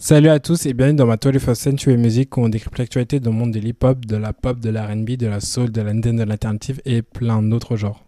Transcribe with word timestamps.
Salut 0.00 0.28
à 0.28 0.38
tous 0.38 0.64
et 0.64 0.74
bienvenue 0.74 0.96
dans 0.96 1.06
ma 1.06 1.16
21st 1.16 1.54
Century 1.56 1.96
Music 1.96 2.36
où 2.36 2.42
on 2.42 2.48
décrypte 2.48 2.78
l'actualité 2.78 3.18
dans 3.18 3.32
le 3.32 3.36
monde 3.36 3.50
de 3.50 3.58
l'hip-hop, 3.58 4.06
de 4.06 4.14
la 4.14 4.32
pop, 4.32 4.60
de 4.60 4.70
la 4.70 4.86
R&B, 4.86 5.16
de 5.16 5.26
la 5.26 5.40
soul, 5.40 5.72
de 5.72 5.82
l'indien, 5.82 6.14
de 6.14 6.22
l'alternative 6.22 6.80
et 6.84 7.02
plein 7.02 7.42
d'autres 7.42 7.74
genres. 7.74 8.04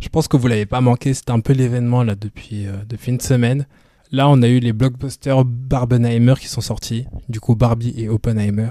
Je 0.00 0.08
pense 0.08 0.26
que 0.26 0.38
vous 0.38 0.48
l'avez 0.48 0.64
pas 0.64 0.80
manqué, 0.80 1.12
c'était 1.12 1.32
un 1.32 1.40
peu 1.40 1.52
l'événement 1.52 2.02
là 2.02 2.14
depuis, 2.14 2.66
euh, 2.66 2.72
depuis 2.88 3.12
une 3.12 3.20
semaine. 3.20 3.66
Là, 4.10 4.26
on 4.26 4.40
a 4.40 4.48
eu 4.48 4.58
les 4.58 4.72
blockbusters 4.72 5.44
Barbenheimer 5.44 6.34
qui 6.40 6.48
sont 6.48 6.62
sortis, 6.62 7.04
du 7.28 7.40
coup 7.40 7.56
Barbie 7.56 7.92
et 7.94 8.08
Oppenheimer. 8.08 8.70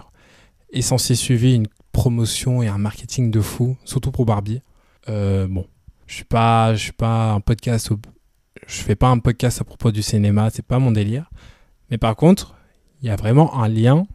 Et 0.71 0.81
s'est 0.81 1.13
suivi 1.13 1.53
une 1.53 1.67
promotion 1.91 2.63
et 2.63 2.67
un 2.67 2.79
marketing 2.79 3.29
de 3.29 3.39
fou, 3.39 3.77
surtout 3.85 4.11
pour 4.11 4.25
Barbie. 4.25 4.63
Euh, 5.09 5.45
bon, 5.47 5.67
je 6.07 6.15
suis 6.15 6.25
pas, 6.25 6.75
suis 6.75 6.91
pas 6.91 7.33
un 7.33 7.39
podcast, 7.39 7.91
je 8.65 8.81
fais 8.81 8.95
pas 8.95 9.09
un 9.09 9.19
podcast 9.19 9.61
à 9.61 9.63
propos 9.63 9.91
du 9.91 10.01
cinéma, 10.01 10.49
c'est 10.51 10.65
pas 10.65 10.79
mon 10.79 10.91
délire. 10.91 11.29
Mais 11.91 11.97
par 11.97 12.15
contre, 12.15 12.55
il 13.01 13.07
y 13.07 13.11
a 13.11 13.15
vraiment 13.15 13.61
un 13.61 13.67
lien 13.67 14.07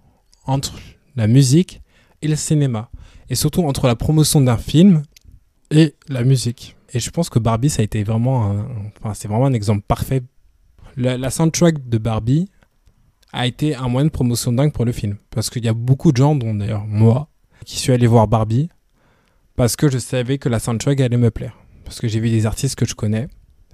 entre 0.47 0.79
la 1.15 1.27
musique 1.27 1.83
et 2.23 2.29
le 2.29 2.37
cinéma. 2.37 2.91
Et 3.29 3.35
surtout 3.35 3.63
entre 3.63 3.87
la 3.87 3.95
promotion 3.95 4.41
d'un 4.41 4.57
film 4.57 5.03
et 5.71 5.95
la 6.09 6.25
musique. 6.25 6.77
Et 6.93 7.01
je 7.01 7.11
pense 7.11 7.29
que 7.29 7.39
Barbie, 7.39 7.71
ça 7.71 7.83
a 7.83 7.85
été 7.85 8.03
vraiment 8.03 8.51
un, 8.51 8.67
enfin, 8.99 9.13
c'est 9.15 9.29
vraiment 9.29 9.47
un 9.47 9.53
exemple 9.53 9.83
parfait. 9.87 10.23
La, 10.97 11.31
soundtrack 11.31 11.89
de 11.89 11.99
Barbie 11.99 12.49
a 13.33 13.47
été 13.47 13.75
un 13.75 13.89
moyen 13.89 14.07
de 14.07 14.11
promotion 14.11 14.53
dingue 14.53 14.73
pour 14.73 14.87
le 14.87 14.93
film. 14.93 15.17
Parce 15.31 15.51
qu'il 15.51 15.65
y 15.65 15.69
a 15.69 15.75
beaucoup 15.75 16.11
de 16.11 16.17
gens, 16.17 16.35
dont 16.35 16.55
d'ailleurs 16.55 16.87
moi, 16.87 17.29
qui 17.67 17.77
suis 17.77 17.93
allé 17.93 18.07
voir 18.07 18.29
Barbie 18.29 18.71
parce 19.57 19.75
que 19.75 19.89
je 19.89 19.99
savais 19.99 20.39
que 20.39 20.49
la 20.49 20.59
soundtrack 20.59 21.01
allait 21.01 21.17
me 21.17 21.31
plaire. 21.31 21.57
Parce 21.85 22.01
que 22.01 22.09
j'ai 22.09 22.21
vu 22.21 22.31
des 22.31 22.47
artistes 22.47 22.77
que 22.77 22.87
je 22.87 22.95
connais. 22.95 23.29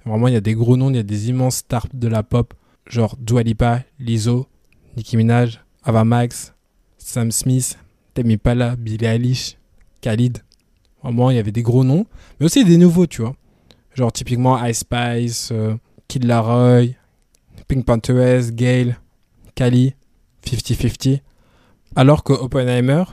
Vraiment, 0.05 0.27
il 0.27 0.33
y 0.33 0.37
a 0.37 0.41
des 0.41 0.53
gros 0.53 0.75
noms, 0.75 0.89
il 0.89 0.95
y 0.95 0.99
a 0.99 1.03
des 1.03 1.29
immenses 1.29 1.57
stars 1.57 1.87
de 1.93 2.07
la 2.07 2.23
pop 2.23 2.53
genre 2.87 3.15
Dua 3.19 3.43
Lipa, 3.43 3.81
Lizzo, 3.99 4.47
Nicki 4.95 5.17
Minaj, 5.17 5.59
Ava 5.83 6.03
Max, 6.03 6.53
Sam 6.97 7.31
Smith, 7.31 7.77
Temi 8.13 8.37
Pala, 8.37 8.75
Billie 8.75 9.05
Eilish, 9.05 9.57
Khalid. 10.01 10.39
Vraiment, 11.01 11.31
il 11.31 11.35
y 11.35 11.39
avait 11.39 11.51
des 11.51 11.63
gros 11.63 11.83
noms, 11.83 12.05
mais 12.39 12.45
aussi 12.45 12.63
des 12.63 12.77
nouveaux, 12.77 13.07
tu 13.07 13.21
vois. 13.21 13.35
Genre 13.93 14.11
typiquement 14.11 14.63
Ice 14.65 14.79
Spice, 14.79 15.49
euh, 15.51 15.75
Kid 16.07 16.23
Laroi, 16.23 16.95
Pink 17.67 17.85
Panthers, 17.85 18.51
Gale, 18.51 18.97
Kali, 19.55 19.93
50-50. 20.45 21.21
Alors 21.95 22.23
que 22.23 22.33
Oppenheimer, 22.33 23.03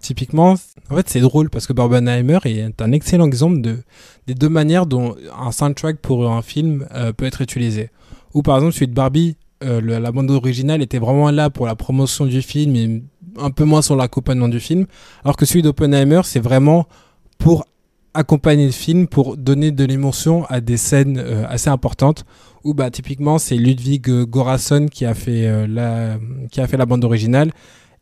typiquement, 0.00 0.54
en 0.90 0.96
fait, 0.96 1.08
c'est 1.08 1.20
drôle 1.20 1.50
parce 1.50 1.66
que 1.66 1.72
Barbenheimer 1.72 2.38
est 2.44 2.82
un 2.82 2.92
excellent 2.92 3.26
exemple 3.26 3.60
de, 3.60 3.78
des 4.26 4.34
deux 4.34 4.48
manières 4.48 4.86
dont 4.86 5.16
un 5.36 5.52
soundtrack 5.52 5.98
pour 5.98 6.30
un 6.30 6.42
film 6.42 6.86
euh, 6.94 7.12
peut 7.12 7.24
être 7.26 7.40
utilisé. 7.40 7.90
Ou 8.34 8.42
par 8.42 8.56
exemple, 8.56 8.74
celui 8.74 8.88
de 8.88 8.94
Barbie, 8.94 9.36
euh, 9.62 9.80
la 9.80 10.12
bande 10.12 10.30
originale 10.30 10.82
était 10.82 10.98
vraiment 10.98 11.30
là 11.30 11.50
pour 11.50 11.66
la 11.66 11.74
promotion 11.74 12.26
du 12.26 12.40
film 12.42 12.76
et 12.76 13.02
un 13.38 13.50
peu 13.50 13.64
moins 13.64 13.82
sur 13.82 13.96
l'accompagnement 13.96 14.48
du 14.48 14.60
film. 14.60 14.86
Alors 15.24 15.36
que 15.36 15.44
celui 15.44 15.62
d'Oppenheimer, 15.62 16.22
c'est 16.24 16.40
vraiment 16.40 16.86
pour 17.38 17.66
accompagner 18.14 18.66
le 18.66 18.72
film, 18.72 19.06
pour 19.06 19.36
donner 19.36 19.70
de 19.70 19.84
l'émotion 19.84 20.44
à 20.46 20.60
des 20.60 20.76
scènes 20.76 21.18
euh, 21.18 21.44
assez 21.48 21.68
importantes. 21.68 22.24
Où 22.64 22.74
bah, 22.74 22.90
typiquement, 22.90 23.38
c'est 23.38 23.56
Ludwig 23.56 24.06
Gorason 24.24 24.86
qui 24.86 25.06
a, 25.06 25.14
fait, 25.14 25.66
la, 25.66 26.18
qui 26.50 26.60
a 26.60 26.66
fait 26.66 26.76
la 26.76 26.84
bande 26.84 27.04
originale. 27.04 27.52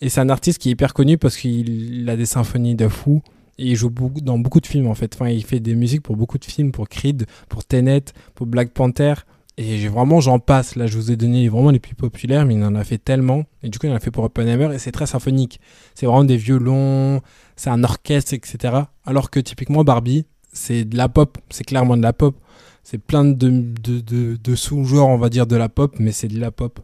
Et 0.01 0.09
c'est 0.09 0.21
un 0.21 0.29
artiste 0.29 0.59
qui 0.59 0.69
est 0.69 0.73
hyper 0.73 0.95
connu 0.95 1.19
parce 1.19 1.37
qu'il 1.37 2.09
a 2.09 2.17
des 2.17 2.27
symphonies 2.27 2.75
de 2.75 2.89
fou. 2.89 3.23
Et 3.59 3.67
il 3.67 3.77
joue 3.77 3.91
dans 4.23 4.39
beaucoup 4.39 4.61
de 4.61 4.67
films 4.67 4.87
en 4.87 4.95
fait. 4.95 5.15
Enfin, 5.15 5.31
il 5.31 5.45
fait 5.45 5.61
des 5.61 5.75
musiques 5.75 6.03
pour 6.03 6.17
beaucoup 6.17 6.39
de 6.39 6.45
films, 6.45 6.71
pour 6.71 6.89
Creed, 6.89 7.27
pour 7.49 7.65
Tenet, 7.65 8.05
pour 8.35 8.47
Black 8.47 8.71
Panther. 8.71 9.15
Et 9.59 9.87
vraiment, 9.89 10.21
j'en 10.21 10.39
passe. 10.39 10.77
Là, 10.77 10.87
je 10.87 10.97
vous 10.97 11.11
ai 11.11 11.17
donné 11.17 11.49
vraiment 11.49 11.71
les 11.71 11.81
plus 11.81 11.95
populaires, 11.95 12.47
mais 12.47 12.55
il 12.55 12.65
en 12.65 12.75
a 12.75 12.85
fait 12.85 12.99
tellement. 12.99 13.45
Et 13.63 13.69
du 13.69 13.79
coup, 13.79 13.87
il 13.87 13.93
en 13.93 13.97
a 13.97 14.01
fait 14.01 14.11
pour 14.11 14.25
Oppenheimer 14.25 14.75
et 14.75 14.79
c'est 14.79 14.93
très 14.93 15.07
symphonique. 15.07 15.61
C'est 15.95 16.07
vraiment 16.07 16.25
des 16.25 16.37
violons, 16.37 17.21
c'est 17.57 17.71
un 17.71 17.85
orchestre, 17.85 18.35
etc. 18.35 18.75
Alors 19.05 19.31
que 19.31 19.41
typiquement, 19.41 19.85
Barbie, 19.85 20.25
c'est 20.53 20.85
de 20.85 20.97
la 20.97 21.09
pop. 21.11 21.37
C'est 21.51 21.65
clairement 21.65 21.97
de 21.97 22.03
la 22.03 22.13
pop. 22.13 22.37
C'est 22.85 22.99
plein 22.99 23.25
de, 23.25 23.35
de, 23.35 24.01
de, 24.01 24.37
de 24.37 24.55
sous-genres, 24.55 25.09
on 25.09 25.19
va 25.19 25.29
dire, 25.29 25.47
de 25.47 25.57
la 25.57 25.69
pop, 25.69 25.97
mais 25.99 26.13
c'est 26.13 26.29
de 26.29 26.41
la 26.41 26.51
pop 26.51 26.81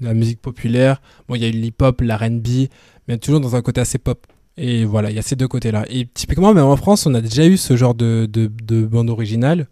la 0.00 0.14
musique 0.14 0.40
populaire. 0.40 1.00
Bon, 1.28 1.34
il 1.34 1.42
y 1.42 1.44
a 1.44 1.48
eu 1.48 1.52
l'hip-hop, 1.52 2.00
l'R&B, 2.00 2.68
mais 3.08 3.18
toujours 3.18 3.40
dans 3.40 3.56
un 3.56 3.62
côté 3.62 3.80
assez 3.80 3.98
pop. 3.98 4.26
Et 4.56 4.84
voilà, 4.84 5.10
il 5.10 5.16
y 5.16 5.18
a 5.18 5.22
ces 5.22 5.36
deux 5.36 5.48
côtés-là. 5.48 5.84
Et 5.88 6.06
typiquement, 6.06 6.52
même 6.52 6.64
en 6.64 6.76
France, 6.76 7.06
on 7.06 7.14
a 7.14 7.20
déjà 7.20 7.46
eu 7.46 7.56
ce 7.56 7.76
genre 7.76 7.94
de, 7.94 8.28
de, 8.30 8.84
bande 8.86 9.10
originale. 9.10 9.68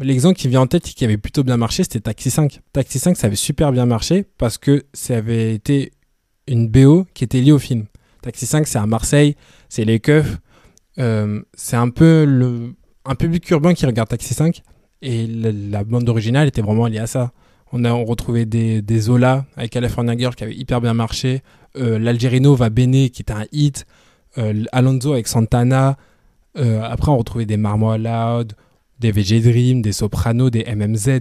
L'exemple 0.00 0.38
qui 0.38 0.48
vient 0.48 0.62
en 0.62 0.66
tête 0.66 0.88
et 0.88 0.92
qui 0.92 1.04
avait 1.04 1.16
plutôt 1.16 1.42
bien 1.44 1.56
marché, 1.56 1.82
c'était 1.82 2.00
Taxi 2.00 2.30
5. 2.30 2.60
Taxi 2.72 2.98
5, 2.98 3.16
ça 3.16 3.26
avait 3.26 3.36
super 3.36 3.72
bien 3.72 3.86
marché 3.86 4.24
parce 4.38 4.58
que 4.58 4.84
ça 4.92 5.16
avait 5.16 5.54
été 5.54 5.92
une 6.46 6.68
BO 6.68 7.06
qui 7.14 7.24
était 7.24 7.40
liée 7.40 7.52
au 7.52 7.58
film. 7.58 7.86
Taxi 8.22 8.46
5, 8.46 8.66
c'est 8.66 8.78
à 8.78 8.86
Marseille, 8.86 9.36
c'est 9.68 9.84
les 9.84 10.00
keufs. 10.00 10.38
Euh, 10.98 11.40
c'est 11.54 11.76
un 11.76 11.90
peu 11.90 12.74
un 13.04 13.14
public 13.14 13.48
urbain 13.50 13.74
qui 13.74 13.86
regarde 13.86 14.08
Taxi 14.08 14.34
5. 14.34 14.62
Et 15.00 15.26
la, 15.26 15.84
bande 15.84 16.08
originale 16.08 16.48
était 16.48 16.62
vraiment 16.62 16.86
liée 16.86 16.98
à 16.98 17.06
ça. 17.06 17.32
On 17.72 17.84
a 17.84 17.92
retrouvé 17.92 18.46
des, 18.46 18.82
des 18.82 18.98
Zola 18.98 19.44
avec 19.56 19.70
California 19.70 20.16
Girl 20.16 20.34
qui 20.34 20.44
avait 20.44 20.56
hyper 20.56 20.80
bien 20.80 20.94
marché. 20.94 21.42
Euh, 21.76 21.98
L'Algerino 21.98 22.54
va 22.54 22.70
Bene 22.70 23.10
qui 23.10 23.22
était 23.22 23.32
un 23.32 23.44
hit. 23.52 23.86
Euh, 24.38 24.64
Alonso 24.72 25.12
avec 25.12 25.28
Santana. 25.28 25.96
Euh, 26.56 26.82
après, 26.82 27.10
on 27.10 27.16
retrouvait 27.16 27.46
des 27.46 27.56
Marmots 27.56 27.96
Loud, 27.96 28.54
des 29.00 29.12
VG 29.12 29.40
Dream, 29.40 29.82
des 29.82 29.92
Soprano, 29.92 30.50
des 30.50 30.64
MMZ, 30.64 31.20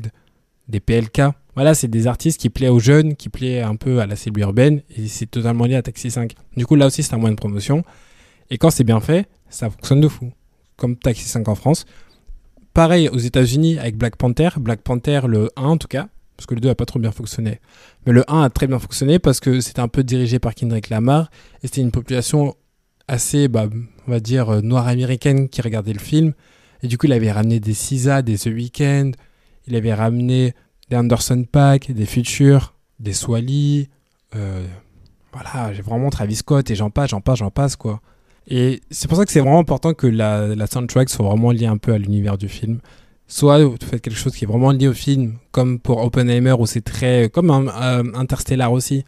des 0.68 0.80
PLK. 0.80 1.22
Voilà, 1.56 1.74
c'est 1.74 1.88
des 1.88 2.08
artistes 2.08 2.40
qui 2.40 2.50
plaisent 2.50 2.70
aux 2.70 2.80
jeunes, 2.80 3.16
qui 3.16 3.30
plaisent 3.30 3.64
un 3.64 3.76
peu 3.76 4.00
à 4.00 4.06
la 4.06 4.16
cible 4.16 4.42
urbaine. 4.42 4.82
Et 4.96 5.08
c'est 5.08 5.26
totalement 5.26 5.66
lié 5.66 5.76
à 5.76 5.82
Taxi 5.82 6.12
5. 6.12 6.34
Du 6.56 6.66
coup, 6.66 6.76
là 6.76 6.88
aussi, 6.88 7.04
c'est 7.04 7.14
un 7.14 7.18
moyen 7.18 7.34
de 7.34 7.40
promotion. 7.40 7.84
Et 8.50 8.58
quand 8.58 8.70
c'est 8.70 8.84
bien 8.84 9.00
fait, 9.00 9.28
ça 9.50 9.70
fonctionne 9.70 10.02
de 10.02 10.08
fou. 10.08 10.32
Comme 10.76 10.96
Taxi 10.96 11.26
5 11.26 11.48
en 11.48 11.56
France. 11.56 11.86
Pareil 12.74 13.10
aux 13.10 13.18
États-Unis 13.18 13.80
avec 13.80 13.98
Black 13.98 14.18
Panther. 14.18 14.50
Black 14.58 14.82
Panther, 14.82 15.22
le 15.28 15.50
1 15.56 15.64
en 15.64 15.78
tout 15.78 15.88
cas 15.88 16.10
parce 16.38 16.46
que 16.46 16.54
le 16.54 16.62
2 16.62 16.70
a 16.70 16.76
pas 16.76 16.86
trop 16.86 17.00
bien 17.00 17.12
fonctionné. 17.12 17.60
Mais 18.06 18.14
le 18.14 18.24
1 18.32 18.44
a 18.44 18.50
très 18.50 18.68
bien 18.68 18.80
fonctionné 18.80 19.20
parce 19.20 19.40
que 19.40 19.60
c'était 19.60 19.80
un 19.80 19.88
peu 19.88 20.04
dirigé 20.04 20.40
par 20.40 20.54
Kendrick 20.54 20.90
Lamar 20.90 21.30
et 21.64 21.68
c'était 21.68 21.82
une 21.82 21.92
population 21.92 22.56
assez, 23.08 23.48
bah, 23.48 23.68
on 24.08 24.12
va 24.12 24.20
dire, 24.20 24.50
euh, 24.50 24.62
noire 24.62 24.88
américaine 24.88 25.50
qui 25.50 25.62
regardait 25.62 25.94
le 25.94 26.00
film. 26.00 26.34
Et 26.84 26.88
du 26.88 26.98
coup, 26.98 27.08
il 27.08 27.14
avait 27.14 27.32
ramené 27.32 27.60
des 27.60 27.74
SZA, 27.74 28.22
des 28.22 28.38
The 28.38 28.48
Weeknd, 28.48 29.12
il 29.68 29.76
avait 29.76 29.94
ramené 29.94 30.54
des 30.90 30.98
Anderson 30.98 31.46
Pack, 31.52 31.92
des 31.92 32.06
Futures, 32.06 32.74
des 33.00 33.14
Swally, 33.14 33.90
euh, 34.36 34.66
voilà, 35.34 35.74
j'ai 35.74 35.82
vraiment 35.82 36.10
Travis 36.10 36.38
Scott 36.38 36.70
et 36.72 36.76
j'en 36.76 36.90
passe, 36.90 37.12
j'en 37.12 37.22
passe, 37.22 37.40
j'en 37.40 37.52
passe, 37.52 37.76
quoi. 37.76 38.02
Et 38.48 38.82
c'est 38.92 39.08
pour 39.08 39.18
ça 39.18 39.26
que 39.26 39.32
c'est 39.32 39.42
vraiment 39.42 39.60
important 39.60 39.94
que 39.94 40.08
la, 40.08 40.56
la 40.56 40.68
soundtrack 40.68 41.10
soit 41.10 41.26
vraiment 41.26 41.52
liée 41.52 41.66
un 41.66 41.78
peu 41.78 41.94
à 41.94 41.98
l'univers 41.98 42.38
du 42.38 42.48
film 42.48 42.80
soit 43.28 43.64
vous 43.64 43.76
faites 43.82 44.02
quelque 44.02 44.18
chose 44.18 44.34
qui 44.34 44.46
est 44.46 44.48
vraiment 44.48 44.72
lié 44.72 44.88
au 44.88 44.94
film, 44.94 45.36
comme 45.52 45.80
pour 45.80 46.04
Oppenheimer, 46.04 46.54
où 46.58 46.66
c'est 46.66 46.82
très, 46.82 47.30
comme 47.30 47.52
euh, 47.52 48.04
Interstellar 48.16 48.72
aussi, 48.72 49.04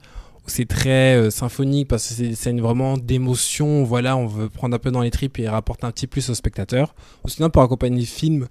c'est 0.50 0.66
très 0.66 1.16
euh, 1.16 1.30
symphonique 1.30 1.88
parce 1.88 2.08
que 2.08 2.34
c'est 2.34 2.50
une 2.52 2.62
vraiment 2.62 2.98
d'émotion, 2.98 3.84
voilà, 3.84 4.18
on 4.18 4.28
veut 4.28 4.50
prendre 4.50 4.76
un 4.76 4.80
peu 4.80 4.92
dans 4.92 5.02
les 5.02 5.12
tripes 5.12 5.40
et 5.40 5.48
rapporter 5.48 5.86
un 5.86 5.92
petit 5.92 6.08
plus 6.08 6.30
au 6.30 6.34
spectateur. 6.34 6.94
Ou 7.24 7.30
sinon 7.30 7.50
pour 7.50 7.62
accompagner 7.62 8.02
le 8.02 8.06
film, 8.06 8.48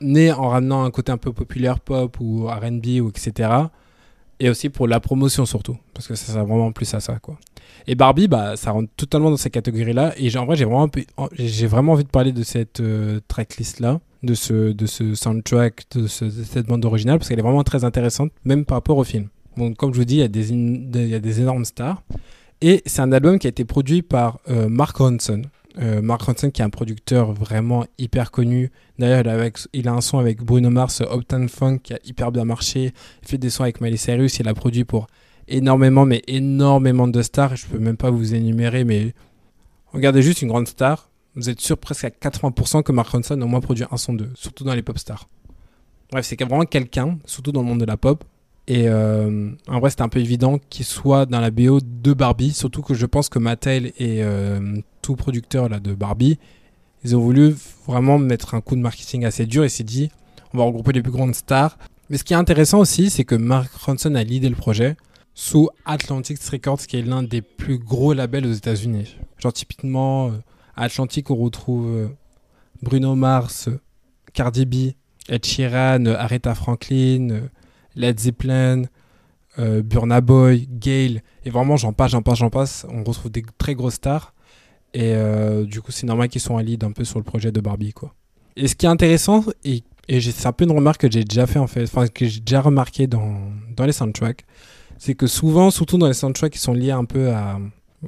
né 0.00 0.32
en 0.32 0.48
ramenant 0.48 0.84
un 0.84 0.90
côté 0.90 1.12
un 1.12 1.18
peu 1.18 1.32
populaire 1.32 1.80
pop 1.80 2.18
ou 2.20 2.46
R&B 2.46 3.00
ou 3.00 3.08
etc. 3.08 3.50
Et 4.40 4.50
aussi 4.50 4.68
pour 4.68 4.88
la 4.88 5.00
promotion 5.00 5.46
surtout, 5.46 5.76
parce 5.94 6.08
que 6.08 6.14
ça 6.14 6.32
sert 6.32 6.44
vraiment 6.44 6.72
plus 6.72 6.92
à 6.94 7.00
ça 7.00 7.18
quoi. 7.20 7.38
Et 7.86 7.94
Barbie, 7.94 8.28
bah, 8.28 8.56
ça 8.56 8.70
rentre 8.70 8.90
totalement 8.96 9.30
dans 9.30 9.36
cette 9.36 9.52
catégorie-là. 9.52 10.14
Et 10.16 10.34
en 10.38 10.46
vrai, 10.46 10.56
j'ai 10.56 10.64
vraiment, 10.64 10.88
vraiment 11.68 11.92
envie 11.92 12.04
de 12.04 12.08
parler 12.08 12.32
de 12.32 12.42
cette 12.42 12.80
euh, 12.80 13.20
tracklist-là 13.28 14.00
de 14.24 14.34
ce, 14.34 14.72
de 14.72 14.86
ce 14.86 15.14
soundtrack, 15.14 15.84
de, 15.94 16.06
cette 16.06 16.66
bande 16.66 16.84
originale, 16.84 17.18
parce 17.18 17.28
qu'elle 17.28 17.38
est 17.38 17.42
vraiment 17.42 17.64
très 17.64 17.84
intéressante, 17.84 18.32
même 18.44 18.64
par 18.64 18.78
rapport 18.78 18.96
au 18.96 19.04
film. 19.04 19.28
Bon, 19.56 19.74
comme 19.74 19.92
je 19.92 19.98
vous 19.98 20.04
dis, 20.04 20.16
il 20.16 20.20
y, 20.20 21.14
a 21.14 21.18
des, 21.18 21.40
énormes 21.40 21.64
stars. 21.64 22.02
Et 22.60 22.82
c'est 22.86 23.02
un 23.02 23.12
album 23.12 23.38
qui 23.38 23.46
a 23.46 23.50
été 23.50 23.64
produit 23.64 24.02
par 24.02 24.40
euh, 24.48 24.68
Mark 24.68 24.96
Ronson. 24.96 25.42
Euh, 25.78 26.02
Mark 26.02 26.22
Ronson, 26.22 26.50
qui 26.50 26.62
est 26.62 26.64
un 26.64 26.70
producteur 26.70 27.32
vraiment 27.32 27.84
hyper 27.98 28.30
connu. 28.30 28.70
D'ailleurs, 28.98 29.22
il, 29.72 29.88
a 29.88 29.92
un 29.92 30.00
son 30.00 30.18
avec 30.18 30.42
Bruno 30.42 30.70
Mars, 30.70 31.02
Uptown 31.02 31.48
Funk, 31.48 31.78
qui 31.78 31.94
a 31.94 31.98
hyper 32.04 32.32
bien 32.32 32.44
marché. 32.44 32.92
Il 33.22 33.28
fait 33.28 33.38
des 33.38 33.50
sons 33.50 33.64
avec 33.64 33.80
Miley 33.80 33.96
Cyrus. 33.96 34.38
Il 34.38 34.48
a 34.48 34.54
produit 34.54 34.84
pour 34.84 35.08
énormément, 35.48 36.06
mais 36.06 36.22
énormément 36.26 37.08
de 37.08 37.22
stars. 37.22 37.56
Je 37.56 37.66
peux 37.66 37.78
même 37.78 37.96
pas 37.96 38.10
vous 38.10 38.34
énumérer, 38.34 38.84
mais 38.84 39.14
regardez 39.92 40.22
juste 40.22 40.42
une 40.42 40.48
grande 40.48 40.68
star 40.68 41.10
vous 41.36 41.50
êtes 41.50 41.60
sûr 41.60 41.76
presque 41.78 42.04
à 42.04 42.10
80% 42.10 42.82
que 42.82 42.92
Mark 42.92 43.08
Ronson 43.08 43.40
a 43.40 43.44
au 43.44 43.48
moins 43.48 43.60
produit 43.60 43.84
un 43.90 43.96
son 43.96 44.12
d'eux, 44.12 44.30
surtout 44.34 44.64
dans 44.64 44.74
les 44.74 44.82
pop 44.82 44.98
stars. 44.98 45.28
Bref, 46.10 46.24
c'est 46.26 46.40
vraiment 46.40 46.64
quelqu'un, 46.64 47.18
surtout 47.24 47.52
dans 47.52 47.62
le 47.62 47.66
monde 47.66 47.80
de 47.80 47.84
la 47.84 47.96
pop. 47.96 48.24
Et 48.66 48.88
euh, 48.88 49.50
en 49.68 49.78
vrai, 49.78 49.90
c'était 49.90 50.02
un 50.02 50.08
peu 50.08 50.20
évident 50.20 50.58
qu'il 50.70 50.86
soit 50.86 51.26
dans 51.26 51.40
la 51.40 51.50
BO 51.50 51.80
de 51.80 52.12
Barbie, 52.14 52.52
surtout 52.52 52.82
que 52.82 52.94
je 52.94 53.04
pense 53.04 53.28
que 53.28 53.38
Mattel 53.38 53.92
et 53.98 54.22
euh, 54.22 54.76
tout 55.02 55.16
producteur 55.16 55.68
là, 55.68 55.80
de 55.80 55.92
Barbie, 55.92 56.38
ils 57.04 57.14
ont 57.14 57.20
voulu 57.20 57.54
vraiment 57.86 58.18
mettre 58.18 58.54
un 58.54 58.62
coup 58.62 58.76
de 58.76 58.80
marketing 58.80 59.26
assez 59.26 59.44
dur 59.44 59.64
et 59.64 59.68
s'est 59.68 59.84
dit, 59.84 60.10
on 60.54 60.58
va 60.58 60.64
regrouper 60.64 60.92
les 60.92 61.02
plus 61.02 61.12
grandes 61.12 61.34
stars. 61.34 61.76
Mais 62.08 62.16
ce 62.16 62.24
qui 62.24 62.32
est 62.32 62.36
intéressant 62.36 62.78
aussi, 62.78 63.10
c'est 63.10 63.24
que 63.24 63.34
Mark 63.34 63.70
Ronson 63.74 64.14
a 64.14 64.22
l'idée 64.22 64.48
le 64.48 64.56
projet. 64.56 64.96
sous 65.36 65.68
Atlantic 65.84 66.38
Records, 66.44 66.86
qui 66.86 66.96
est 66.96 67.02
l'un 67.02 67.24
des 67.24 67.42
plus 67.42 67.78
gros 67.78 68.14
labels 68.14 68.46
aux 68.46 68.52
États-Unis. 68.52 69.16
Genre, 69.38 69.52
typiquement, 69.52 70.28
euh, 70.28 70.30
à 70.76 70.84
Atlantic, 70.84 71.28
on 71.28 71.34
retrouve 71.34 71.88
euh, 71.88 72.08
Bruno 72.82 73.16
Mars, 73.16 73.68
Cardi 74.32 74.64
B, 74.64 74.74
Ed 75.28 75.44
Sheeran, 75.44 76.06
Aretha 76.06 76.54
Franklin, 76.54 77.48
Led 77.96 78.18
Zeppelin, 78.18 78.82
Burna 79.56 80.20
Boy, 80.20 80.68
Gail, 80.70 81.22
et 81.44 81.50
vraiment, 81.50 81.76
j'en 81.76 81.92
passe, 81.92 82.10
j'en 82.10 82.22
passe, 82.22 82.38
j'en 82.38 82.50
passe. 82.50 82.86
On 82.90 83.04
retrouve 83.04 83.30
des 83.30 83.44
très 83.58 83.74
grosses 83.74 83.94
stars. 83.94 84.34
Et 84.94 85.14
du 85.64 85.80
coup, 85.80 85.92
c'est 85.92 86.06
normal 86.06 86.28
qu'ils 86.28 86.40
soient 86.40 86.56
en 86.56 86.60
lead 86.60 86.82
un 86.84 86.92
peu 86.92 87.04
sur 87.04 87.18
le 87.18 87.24
projet 87.24 87.52
de 87.52 87.60
Barbie, 87.60 87.92
quoi. 87.92 88.14
Et 88.56 88.68
ce 88.68 88.76
qui 88.76 88.86
est 88.86 88.88
intéressant, 88.88 89.44
et, 89.64 89.82
et 90.08 90.20
c'est 90.20 90.46
un 90.46 90.52
peu 90.52 90.64
une 90.64 90.70
remarque 90.70 91.00
que 91.00 91.10
j'ai 91.10 91.24
déjà 91.24 91.46
fait 91.46 91.58
en 91.58 91.66
fait, 91.66 91.82
enfin 91.82 92.06
que 92.06 92.24
j'ai 92.24 92.38
déjà 92.38 92.60
remarqué 92.60 93.08
dans, 93.08 93.50
dans 93.76 93.84
les 93.84 93.92
soundtracks, 93.92 94.44
c'est 94.96 95.16
que 95.16 95.26
souvent, 95.26 95.72
surtout 95.72 95.98
dans 95.98 96.06
les 96.06 96.14
soundtracks 96.14 96.52
qui 96.52 96.60
sont 96.60 96.72
liés 96.72 96.92
un 96.92 97.04
peu 97.04 97.30
à, 97.32 97.58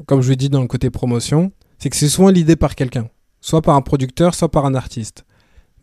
comme 0.07 0.23
je 0.23 0.29
vous 0.29 0.37
dit 0.37 0.49
dans 0.49 0.61
le 0.61 0.69
côté 0.69 0.89
promotion, 0.91 1.51
c'est 1.79 1.91
que 1.91 1.97
c'est 1.97 2.09
souvent 2.09 2.31
l'idée 2.31 2.55
par 2.55 2.77
quelqu'un, 2.77 3.09
soit 3.41 3.61
par 3.61 3.75
un 3.75 3.83
producteur, 3.83 4.37
soit 4.37 4.51
par 4.51 4.67
un 4.67 4.77
artiste. 4.77 5.25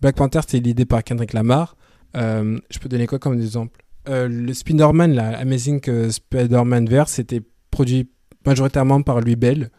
Black 0.02 0.16
Panther, 0.16 0.40
c'est 0.48 0.60
l'idée 0.62 0.86
par 0.86 1.04
Kendrick 1.04 1.34
Lamar. 1.34 1.76
Euh, 2.16 2.58
je 2.70 2.80
peux 2.80 2.88
donner 2.88 3.08
quoi 3.08 3.20
comme 3.20 3.34
exemple? 3.34 3.83
Euh, 4.10 4.28
Le 4.28 4.54
Spider-Man, 4.54 5.14
la 5.14 5.38
Amazing 5.38 6.10
Spider-Man 6.10 6.88
Verse, 6.88 7.14
c'était 7.14 7.42
produit 7.72 8.10
majoritairement 8.46 9.02
par 9.02 9.22
Louis 9.22 9.36
Bell 9.36 9.70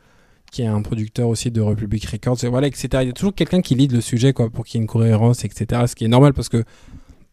qui 0.55 0.63
est 0.63 0.67
un 0.67 0.83
producteur 0.83 1.29
aussi 1.29 1.51
de 1.51 1.61
Republic 1.61 2.05
Records, 2.05 2.39
voilà, 2.49 2.69
etc. 2.69 2.89
Il 3.03 3.07
y 3.07 3.11
a 3.11 3.13
toujours 3.13 3.35
quelqu'un 3.35 3.61
qui 3.61 3.75
lead 3.75 3.91
le 3.91 4.01
sujet, 4.01 4.33
quoi, 4.33 4.51
pour 4.51 4.65
qu'il 4.65 4.79
y 4.79 4.81
ait 4.81 4.85
une 4.85 4.87
cohérence, 4.87 5.45
etc. 5.45 5.83
Ce 5.89 5.97
qui 5.97 6.05
est 6.05 6.09
normal 6.09 6.33
parce 6.33 6.49
que 6.49 6.63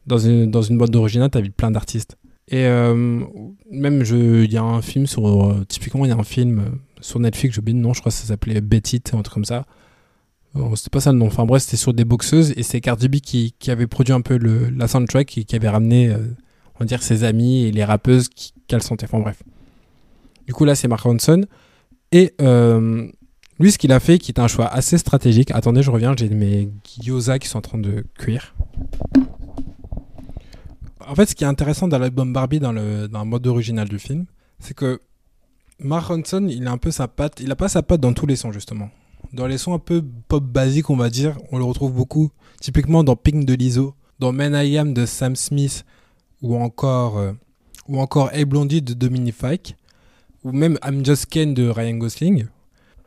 dans 0.07 0.17
une, 0.17 0.49
dans 0.49 0.63
une 0.63 0.79
boîte 0.79 0.89
d'original, 0.89 1.29
t'as 1.29 1.41
plein 1.55 1.69
d'artistes. 1.69 2.17
Et 2.47 2.65
euh, 2.65 3.23
même, 3.69 4.03
il 4.03 4.51
y 4.51 4.57
a 4.57 4.63
un 4.63 4.81
film 4.81 5.05
sur. 5.05 5.51
Euh, 5.51 5.63
typiquement, 5.67 6.03
il 6.05 6.09
y 6.09 6.11
a 6.11 6.17
un 6.17 6.23
film 6.23 6.59
euh, 6.59 6.63
sur 6.99 7.19
Netflix, 7.19 7.55
j'ai 7.55 7.61
oublié 7.61 7.77
le 7.77 7.83
nom, 7.83 7.93
je 7.93 7.99
crois 7.99 8.11
que 8.11 8.17
ça 8.17 8.25
s'appelait 8.25 8.59
Betty, 8.59 9.01
un 9.13 9.21
truc 9.21 9.35
comme 9.35 9.45
ça. 9.45 9.67
c'était 10.75 10.89
pas 10.89 10.99
ça 10.99 11.11
le 11.11 11.19
nom. 11.19 11.27
Enfin 11.27 11.45
bref, 11.45 11.61
c'était 11.61 11.77
sur 11.77 11.93
des 11.93 12.05
boxeuses 12.05 12.53
et 12.57 12.63
c'est 12.63 12.81
Cardi 12.81 13.07
B 13.07 13.17
qui, 13.17 13.53
qui, 13.59 13.69
avait 13.69 13.85
produit 13.85 14.13
un 14.13 14.21
peu 14.21 14.37
le, 14.37 14.69
la 14.69 14.87
soundtrack 14.87 15.37
et 15.37 15.43
qui 15.43 15.55
avait 15.55 15.69
ramené, 15.69 16.11
dire, 16.85 17.03
ses 17.03 17.23
amis 17.23 17.63
et 17.65 17.71
les 17.71 17.83
rappeuses 17.83 18.29
qu'elle 18.67 18.81
sentait. 18.83 19.05
Enfin 19.05 19.19
bref. 19.19 19.41
Du 20.47 20.53
coup, 20.53 20.65
là, 20.65 20.75
c'est 20.75 20.87
Mark 20.87 21.03
Ronson. 21.03 21.45
Et 22.11 22.33
euh, 22.41 23.07
lui, 23.59 23.71
ce 23.71 23.77
qu'il 23.77 23.91
a 23.91 23.99
fait, 23.99 24.17
qui 24.17 24.31
est 24.31 24.39
un 24.39 24.47
choix 24.47 24.67
assez 24.67 24.97
stratégique. 24.97 25.51
Attendez, 25.51 25.83
je 25.83 25.91
reviens, 25.91 26.13
j'ai 26.17 26.29
mes 26.29 26.69
gyoza 26.99 27.39
qui 27.39 27.47
sont 27.47 27.59
en 27.59 27.61
train 27.61 27.77
de 27.77 28.05
cuire. 28.17 28.55
En 31.07 31.15
fait, 31.15 31.27
ce 31.27 31.35
qui 31.35 31.43
est 31.43 31.47
intéressant 31.47 31.87
dans 31.87 31.99
l'album 31.99 32.33
Barbie, 32.33 32.59
dans 32.59 32.71
le, 32.71 33.07
dans 33.07 33.19
le 33.19 33.25
mode 33.25 33.45
original 33.47 33.87
du 33.87 33.99
film, 33.99 34.25
c'est 34.59 34.73
que 34.73 34.99
Mark 35.79 36.07
Ronson, 36.07 36.47
il 36.47 36.67
a 36.67 36.71
un 36.71 36.77
peu 36.77 36.91
sa 36.91 37.07
patte. 37.07 37.39
Il 37.39 37.51
a 37.51 37.55
pas 37.55 37.69
sa 37.69 37.81
patte 37.81 38.01
dans 38.01 38.13
tous 38.13 38.25
les 38.25 38.35
sons, 38.35 38.51
justement. 38.51 38.89
Dans 39.33 39.47
les 39.47 39.57
sons 39.57 39.73
un 39.73 39.79
peu 39.79 40.03
pop 40.27 40.43
basiques, 40.43 40.89
on 40.89 40.97
va 40.97 41.09
dire, 41.09 41.37
on 41.51 41.57
le 41.57 41.63
retrouve 41.63 41.93
beaucoup. 41.93 42.29
Typiquement 42.59 43.03
dans 43.03 43.15
Pink 43.15 43.45
de 43.45 43.53
Lizzo, 43.53 43.95
dans 44.19 44.31
Men 44.31 44.53
I 44.53 44.77
Am 44.77 44.93
de 44.93 45.05
Sam 45.05 45.35
Smith, 45.35 45.85
ou 46.41 46.55
encore, 46.55 47.17
euh, 47.17 47.33
ou 47.87 47.99
encore 47.99 48.31
Hey 48.33 48.45
Blondie 48.45 48.81
de 48.81 48.93
Dominique 48.93 49.35
Fike 49.35 49.75
ou 50.43 50.51
même 50.51 50.77
I'm 50.83 51.05
Just 51.05 51.27
Ken 51.27 51.53
de 51.53 51.69
Ryan 51.69 51.97
Gosling, 51.97 52.45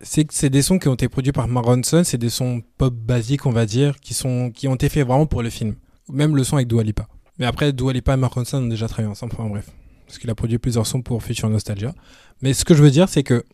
c'est 0.00 0.30
c'est 0.30 0.50
des 0.50 0.62
sons 0.62 0.78
qui 0.78 0.88
ont 0.88 0.94
été 0.94 1.08
produits 1.08 1.32
par 1.32 1.48
Maronson, 1.48 2.02
c'est 2.04 2.18
des 2.18 2.30
sons 2.30 2.62
pop 2.78 2.94
basiques, 2.94 3.46
on 3.46 3.50
va 3.50 3.66
dire, 3.66 3.98
qui, 4.00 4.14
sont, 4.14 4.50
qui 4.50 4.68
ont 4.68 4.74
été 4.74 4.88
faits 4.88 5.06
vraiment 5.06 5.26
pour 5.26 5.42
le 5.42 5.50
film. 5.50 5.74
Même 6.12 6.36
le 6.36 6.44
son 6.44 6.56
avec 6.56 6.68
Dua 6.68 6.82
Lipa. 6.82 7.08
Mais 7.38 7.46
après, 7.46 7.72
Dua 7.72 7.92
Lipa 7.92 8.14
et 8.14 8.16
Maronson 8.16 8.58
ont 8.58 8.68
déjà 8.68 8.86
travaillé 8.86 9.08
ensemble, 9.08 9.32
enfin 9.36 9.48
bref. 9.48 9.70
Parce 10.06 10.18
qu'il 10.18 10.30
a 10.30 10.34
produit 10.34 10.58
plusieurs 10.58 10.86
sons 10.86 11.02
pour 11.02 11.22
Future 11.22 11.48
Nostalgia. 11.48 11.94
Mais 12.42 12.52
ce 12.52 12.64
que 12.64 12.74
je 12.74 12.82
veux 12.82 12.90
dire, 12.90 13.08
c'est 13.08 13.22
que 13.22 13.44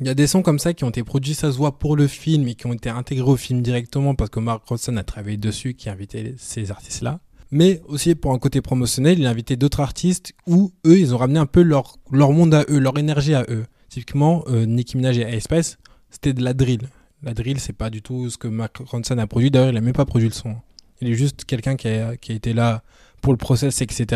il 0.00 0.06
y 0.06 0.10
a 0.10 0.14
des 0.14 0.26
sons 0.26 0.42
comme 0.42 0.58
ça 0.58 0.72
qui 0.72 0.84
ont 0.84 0.90
été 0.90 1.02
produits, 1.02 1.34
ça 1.34 1.50
se 1.50 1.56
voit, 1.56 1.78
pour 1.78 1.96
le 1.96 2.06
film 2.06 2.46
et 2.46 2.54
qui 2.54 2.66
ont 2.66 2.72
été 2.72 2.88
intégrés 2.88 3.28
au 3.28 3.36
film 3.36 3.60
directement 3.60 4.14
parce 4.14 4.30
que 4.30 4.38
Mark 4.38 4.64
Ronson 4.66 4.96
a 4.96 5.02
travaillé 5.02 5.36
dessus, 5.36 5.74
qui 5.74 5.88
a 5.88 5.92
invité 5.92 6.34
ces 6.38 6.70
artistes-là 6.70 7.20
mais 7.50 7.82
aussi 7.86 8.14
pour 8.14 8.32
un 8.32 8.38
côté 8.38 8.60
promotionnel, 8.60 9.18
il 9.18 9.26
a 9.26 9.30
invité 9.30 9.56
d'autres 9.56 9.80
artistes 9.80 10.32
où 10.46 10.72
eux, 10.86 10.98
ils 10.98 11.14
ont 11.14 11.18
ramené 11.18 11.38
un 11.38 11.46
peu 11.46 11.62
leur, 11.62 11.96
leur 12.10 12.32
monde 12.32 12.54
à 12.54 12.64
eux, 12.68 12.78
leur 12.78 12.98
énergie 12.98 13.34
à 13.34 13.44
eux. 13.48 13.64
Typiquement, 13.88 14.44
euh, 14.48 14.66
Nicki 14.66 14.96
Minaj 14.96 15.18
et 15.18 15.36
Ice 15.36 15.76
c'était 16.10 16.32
de 16.32 16.42
la 16.42 16.54
drill. 16.54 16.88
La 17.22 17.34
drill, 17.34 17.60
c'est 17.60 17.72
pas 17.72 17.90
du 17.90 18.02
tout 18.02 18.30
ce 18.30 18.38
que 18.38 18.48
Mark 18.48 18.76
Ronson 18.78 19.18
a 19.18 19.26
produit. 19.26 19.50
D'ailleurs, 19.50 19.70
il 19.70 19.76
a 19.76 19.80
même 19.80 19.92
pas 19.92 20.04
produit 20.04 20.28
le 20.28 20.34
son. 20.34 20.56
Il 21.00 21.08
est 21.08 21.14
juste 21.14 21.44
quelqu'un 21.44 21.76
qui 21.76 21.88
a, 21.88 22.16
qui 22.16 22.32
a 22.32 22.34
été 22.34 22.52
là 22.52 22.82
pour 23.20 23.32
le 23.32 23.36
process, 23.36 23.80
etc. 23.82 24.06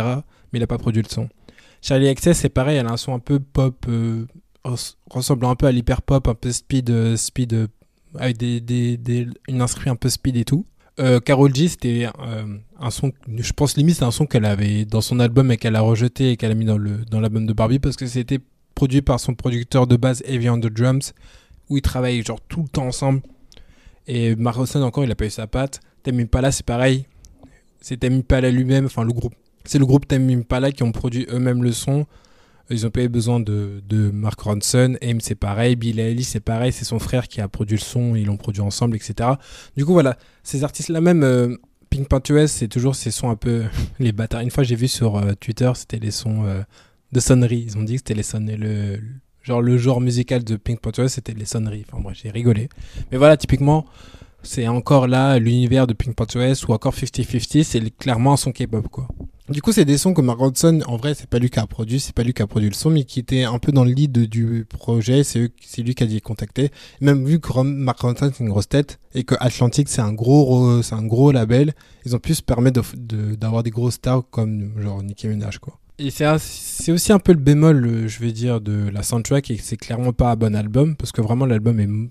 Mais 0.52 0.58
il 0.58 0.62
a 0.62 0.66
pas 0.66 0.78
produit 0.78 1.02
le 1.02 1.08
son. 1.08 1.28
Charlie 1.82 2.12
XS, 2.14 2.32
c'est 2.32 2.48
pareil, 2.48 2.78
elle 2.78 2.86
a 2.86 2.92
un 2.92 2.96
son 2.96 3.14
un 3.14 3.19
peu 3.19 3.40
pop, 3.40 3.84
euh, 3.88 4.26
ressemblant 5.10 5.50
un 5.50 5.54
peu 5.54 5.66
à 5.66 5.72
l'hyper 5.72 6.02
pop, 6.02 6.26
un 6.28 6.34
peu 6.34 6.50
speed, 6.50 6.90
euh, 6.90 7.16
speed, 7.16 7.69
avec 8.19 8.38
des, 8.38 8.60
des, 8.60 8.96
des, 8.96 9.28
une 9.48 9.60
inscrit 9.60 9.90
un 9.90 9.96
peu 9.96 10.08
speed 10.08 10.36
et 10.36 10.44
tout. 10.44 10.66
Euh, 11.00 11.19
Carol 11.19 11.52
G, 11.55 11.69
c'était 11.69 12.06
euh, 12.20 12.58
un 12.79 12.91
son, 12.91 13.12
je 13.37 13.52
pense 13.52 13.76
limite 13.76 13.96
c'est 13.96 14.05
un 14.05 14.12
son 14.12 14.26
qu'elle 14.26 14.44
avait 14.44 14.85
dans 14.85 15.00
son 15.00 15.19
album 15.19 15.50
et 15.50 15.56
qu'elle 15.56 15.75
a 15.75 15.81
rejeté 15.81 16.31
et 16.31 16.37
qu'elle 16.37 16.52
a 16.52 16.55
mis 16.55 16.64
dans 16.64 16.79
dans 17.11 17.20
l'album 17.20 17.46
de 17.46 17.52
Barbie 17.52 17.81
parce 17.81 17.96
que 17.96 18.06
c'était 18.06 18.38
produit 18.76 19.02
par 19.02 19.19
son 19.19 19.35
producteur 19.35 19.88
de 19.88 19.96
base 19.96 20.23
Heavy 20.25 20.49
on 20.50 20.58
the 20.58 20.67
Drums 20.67 21.12
où 21.69 21.79
ils 21.79 21.82
travaillent 21.82 22.23
genre 22.23 22.41
tout 22.41 22.62
le 22.62 22.69
temps 22.69 22.87
ensemble. 22.87 23.23
Et 24.06 24.37
Marroson 24.37 24.82
encore, 24.82 25.05
il 25.05 25.11
a 25.11 25.14
pas 25.14 25.26
eu 25.26 25.31
sa 25.31 25.46
patte. 25.46 25.81
Tame 26.02 26.26
Pala, 26.26 26.52
c'est 26.52 26.67
pareil. 26.67 27.06
C'est 27.81 27.99
Tame 27.99 28.23
Pala 28.23 28.50
lui-même, 28.50 28.87
enfin 28.87 29.05
le 29.05 29.12
groupe. 29.12 29.35
C'est 29.64 29.79
le 29.79 29.87
groupe 29.87 30.06
Tame 30.06 30.44
Pala 30.44 30.73
qui 30.73 30.82
ont 30.82 30.93
produit 30.93 31.26
eux-mêmes 31.31 31.62
le 31.62 31.73
son. 31.73 32.06
Ils 32.70 32.87
ont 32.87 32.90
pas 32.90 33.02
eu 33.02 33.08
besoin 33.08 33.40
de, 33.40 33.82
de 33.87 34.11
Mark 34.11 34.40
Ronson. 34.40 34.96
Aim, 35.02 35.19
c'est 35.20 35.34
pareil. 35.34 35.76
Bill 35.76 36.00
Ellis, 36.00 36.25
c'est 36.25 36.40
pareil. 36.40 36.72
C'est 36.72 36.84
son 36.84 36.99
frère 36.99 37.28
qui 37.28 37.40
a 37.40 37.49
produit 37.49 37.76
le 37.76 37.82
son. 37.82 38.14
Ils 38.14 38.26
l'ont 38.26 38.37
produit 38.37 38.62
ensemble, 38.62 38.96
etc. 38.96 39.31
Du 39.76 39.84
coup, 39.84 39.93
voilà. 39.93 40.16
Ces 40.43 40.64
artistes-là, 40.64 41.00
même 41.00 41.22
euh, 41.22 41.56
Pink 41.90 42.08
Panthers, 42.08 42.49
c'est 42.49 42.69
toujours 42.69 42.94
ces 42.94 43.11
sons 43.11 43.28
un 43.28 43.37
peu 43.37 43.64
les 43.99 44.12
bâtards. 44.12 44.40
Une 44.40 44.50
fois, 44.50 44.64
j'ai 44.64 44.76
vu 44.76 44.88
sur 44.88 45.16
euh, 45.16 45.32
Twitter, 45.38 45.70
c'était 45.75 45.99
les 45.99 46.11
sons 46.11 46.44
euh, 46.44 46.62
de 47.12 47.20
sonnerie. 47.20 47.64
Ils 47.66 47.76
ont 47.76 47.82
dit 47.82 47.94
que 47.94 47.99
c'était 47.99 48.14
les 48.14 48.22
sonneries. 48.22 48.56
Le, 48.56 48.99
genre, 49.43 49.60
le 49.60 49.76
genre 49.76 50.00
musical 50.00 50.43
de 50.43 50.56
Pink 50.56 50.81
Panthers, 50.81 51.10
c'était 51.10 51.34
les 51.34 51.44
sonneries. 51.44 51.84
Enfin, 51.90 52.02
bref, 52.02 52.19
j'ai 52.22 52.31
rigolé. 52.31 52.70
Mais 53.12 53.19
voilà, 53.19 53.37
typiquement, 53.37 53.84
c'est 54.43 54.69
encore 54.69 55.06
là 55.06 55.38
l'univers 55.38 55.87
de 55.87 55.93
Pink 55.93 56.14
Panthers 56.17 56.56
ou 56.67 56.72
encore 56.72 56.94
50-50. 56.94 57.62
C'est 57.62 57.96
clairement 57.96 58.38
son 58.38 58.52
K-pop, 58.52 58.88
quoi. 58.88 59.06
Du 59.50 59.61
coup, 59.61 59.73
c'est 59.73 59.85
des 59.85 59.99
sons 59.99 60.14
que 60.14 60.23
Mark 60.23 60.38
Ronson, 60.38 60.81
en 60.87 60.96
vrai, 60.96 61.12
c'est 61.12 61.29
pas 61.29 61.38
lui 61.38 61.50
qui 61.50 61.58
a 61.58 61.67
produit, 61.67 62.00
c'est 62.00 62.14
pas 62.14 62.23
lui 62.23 62.32
qui 62.32 62.41
a 62.41 62.46
produit 62.46 62.70
le 62.70 62.75
son, 62.75 62.88
mais 62.88 63.05
qui 63.05 63.20
était 63.20 63.44
un 63.44 63.58
peu 63.58 63.73
dans 63.73 63.85
le 63.85 63.91
lead 63.91 64.26
du 64.26 64.64
projet, 64.67 65.23
c'est 65.23 65.53
lui 65.79 65.94
qui 65.94 66.03
a 66.03 66.06
dit 66.06 66.22
contacter. 66.22 66.70
Même 67.03 67.27
vu 67.27 67.41
que 67.41 67.60
Mark 67.60 68.01
Ronson 68.01 68.31
c'est 68.32 68.43
une 68.43 68.48
grosse 68.48 68.70
tête, 68.70 69.01
et 69.15 69.24
que 69.24 69.34
Atlantic 69.41 69.91
c'est 69.91 70.01
un 70.01 70.15
gros, 70.15 70.81
c'est 70.81 70.94
un 70.94 71.05
gros 71.05 71.31
label, 71.31 71.74
ils 72.06 72.17
ont 72.17 72.19
pu 72.19 72.34
se 72.34 72.41
permettre 72.41 72.81
d'avoir 72.96 73.63
des 73.63 73.69
grosses 73.69 73.94
stars 73.94 74.22
comme 74.31 74.81
genre 74.81 75.03
Nicki 75.03 75.29
Minaj, 75.29 75.58
quoi. 75.58 75.79
Et 75.98 76.10
c'est 76.10 76.91
aussi 76.91 77.13
un 77.13 77.19
peu 77.19 77.32
le 77.32 77.39
bémol, 77.39 78.08
je 78.08 78.19
vais 78.20 78.32
dire, 78.32 78.63
de 78.63 78.89
la 78.89 79.03
soundtrack, 79.03 79.51
et 79.51 79.58
c'est 79.58 79.77
clairement 79.77 80.15
pas 80.15 80.32
un 80.32 80.36
bon 80.36 80.56
album, 80.56 80.96
parce 80.96 81.13
que 81.13 81.20
vraiment 81.20 81.44
l'album 81.44 81.79
est, 81.81 81.86
on 81.86 82.08